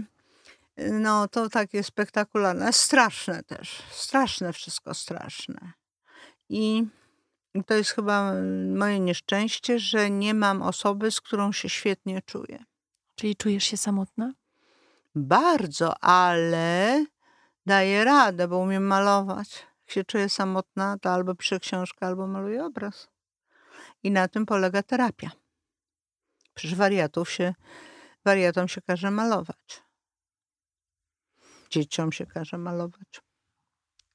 [0.91, 3.83] no to takie spektakularne, straszne też.
[3.91, 5.71] Straszne wszystko, straszne.
[6.49, 6.87] I
[7.65, 8.33] to jest chyba
[8.75, 12.63] moje nieszczęście, że nie mam osoby, z którą się świetnie czuję.
[13.19, 14.33] Czyli czujesz się samotna?
[15.15, 17.05] Bardzo, ale
[17.65, 19.67] daję radę, bo umiem malować.
[19.81, 23.09] Jak się czuję samotna, to albo piszę książkę, albo maluję obraz.
[24.03, 25.31] I na tym polega terapia.
[26.53, 27.53] Przecież wariatów się,
[28.25, 29.83] wariatom się każe malować.
[31.69, 33.21] Dzieciom się każe malować.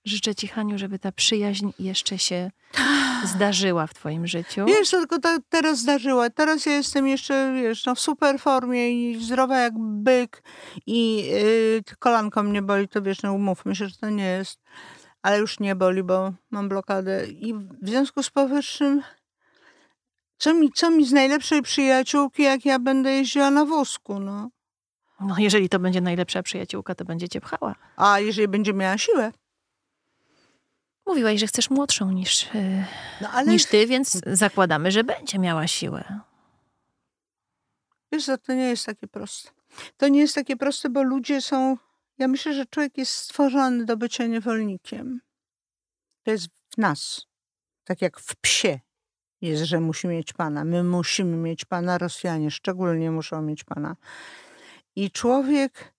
[0.04, 2.50] Życzę Ci, Haniu, żeby ta przyjaźń jeszcze się
[3.34, 4.64] zdarzyła w Twoim życiu.
[4.66, 6.30] Wiesz, tylko ta, teraz zdarzyła.
[6.30, 10.42] Teraz ja jestem jeszcze, wiesz, no, w super formie i zdrowa jak byk
[10.86, 14.60] i yy, kolanko mnie boli, to wiesz, no umówmy się, że to nie jest.
[15.22, 17.26] Ale już nie boli, bo mam blokadę.
[17.26, 19.02] I w związku z powyższym
[20.38, 24.50] co mi, co mi z najlepszej przyjaciółki, jak ja będę jeździła na wózku, no.
[25.20, 27.74] No, jeżeli to będzie najlepsza przyjaciółka, to będzie cię pchała.
[27.96, 29.32] A jeżeli będzie miała siłę?
[31.06, 32.86] Mówiłaś, że chcesz młodszą niż, e,
[33.20, 33.52] no, ale...
[33.52, 36.20] niż ty, więc zakładamy, że będzie miała siłę.
[38.12, 39.50] Wiesz, to nie jest takie proste.
[39.96, 41.76] To nie jest takie proste, bo ludzie są.
[42.18, 45.20] Ja myślę, że człowiek jest stworzony do bycia niewolnikiem.
[46.22, 47.26] To jest w nas.
[47.84, 48.80] Tak jak w psie
[49.40, 50.64] jest, że musi mieć pana.
[50.64, 53.96] My musimy mieć pana, Rosjanie szczególnie muszą mieć pana.
[54.96, 55.93] I człowiek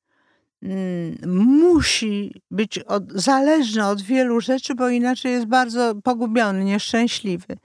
[1.28, 7.58] musi być od, zależny od wielu rzeczy, bo inaczej jest bardzo pogubiony, nieszczęśliwy.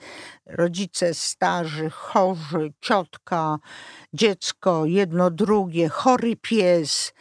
[0.46, 3.58] Rodzice starzy, chorzy, ciotka,
[4.12, 7.12] dziecko, jedno, drugie, chory pies,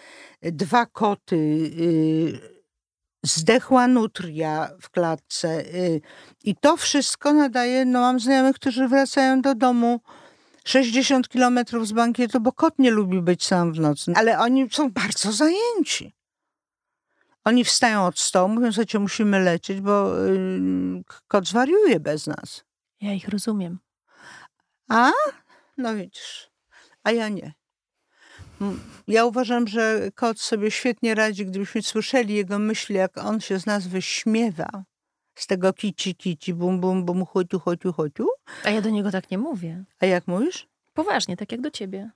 [0.42, 2.40] dwa koty, yy,
[3.26, 5.64] zdechła nutria w klatce.
[5.74, 6.02] Yy,
[6.44, 10.00] I to wszystko nadaje, no mam znajomych, którzy wracają do domu
[10.66, 14.14] 60 kilometrów z bankietu, bo kot nie lubi być sam w nocy.
[14.16, 16.16] Ale oni są bardzo zajęci.
[17.44, 22.64] Oni wstają od stołu, mówią, że musimy lecieć, bo yy, kot zwariuje bez nas.
[23.02, 23.80] Ja ich rozumiem.
[24.90, 25.12] A?
[25.78, 26.50] No widzisz.
[27.04, 27.54] A ja nie.
[29.08, 33.66] Ja uważam, że kot sobie świetnie radzi, gdybyśmy słyszeli jego myśli, jak on się z
[33.66, 34.84] nas wyśmiewa
[35.42, 38.28] z tego kici, kici, bum, bum, bum, chociu, chociu, chociu.
[38.64, 39.84] A ja do niego tak nie mówię.
[40.00, 40.68] A jak mówisz?
[40.94, 42.10] Poważnie, tak jak do ciebie.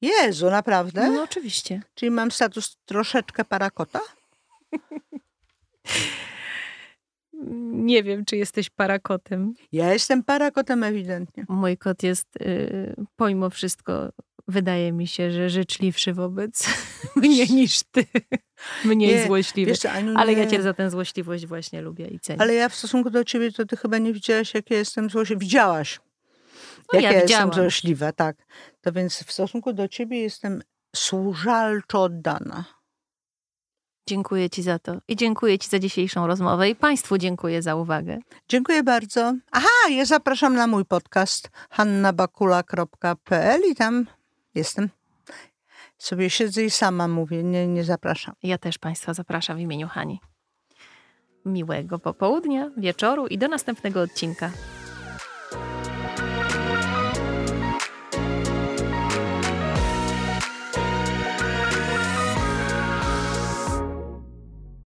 [0.00, 1.10] Jezu, naprawdę?
[1.10, 1.82] No oczywiście.
[1.94, 4.00] Czyli mam status troszeczkę parakota?
[7.72, 9.54] Nie wiem, czy jesteś parakotem.
[9.72, 11.44] Ja jestem parakotem ewidentnie.
[11.48, 14.08] Mój kot jest y, pomimo wszystko
[14.48, 16.66] wydaje mi się, że życzliwszy wobec
[17.16, 18.06] mnie niż ty.
[18.84, 19.70] Mniej nie, złośliwy.
[19.70, 19.84] Wiesz,
[20.16, 22.40] ale ja cię za tę złośliwość właśnie lubię i cenię.
[22.40, 25.40] Ale ja w stosunku do ciebie to ty chyba nie widziałaś, jak ja jestem złośliwa.
[25.40, 26.00] Widziałaś.
[26.92, 28.36] No, jak ja, ja jestem złośliwa, tak.
[28.80, 30.62] To więc w stosunku do ciebie jestem
[30.96, 32.64] służalczo oddana.
[34.08, 38.18] Dziękuję Ci za to i dziękuję Ci za dzisiejszą rozmowę i Państwu dziękuję za uwagę.
[38.48, 39.34] Dziękuję bardzo.
[39.50, 44.06] Aha, ja zapraszam na mój podcast hannabakula.pl i tam
[44.54, 44.88] Jestem.
[45.98, 48.34] Sobie siedzę i sama mówię, nie, nie zapraszam.
[48.42, 50.20] Ja też Państwa zapraszam w imieniu Hani.
[51.44, 54.50] Miłego popołudnia, wieczoru i do następnego odcinka.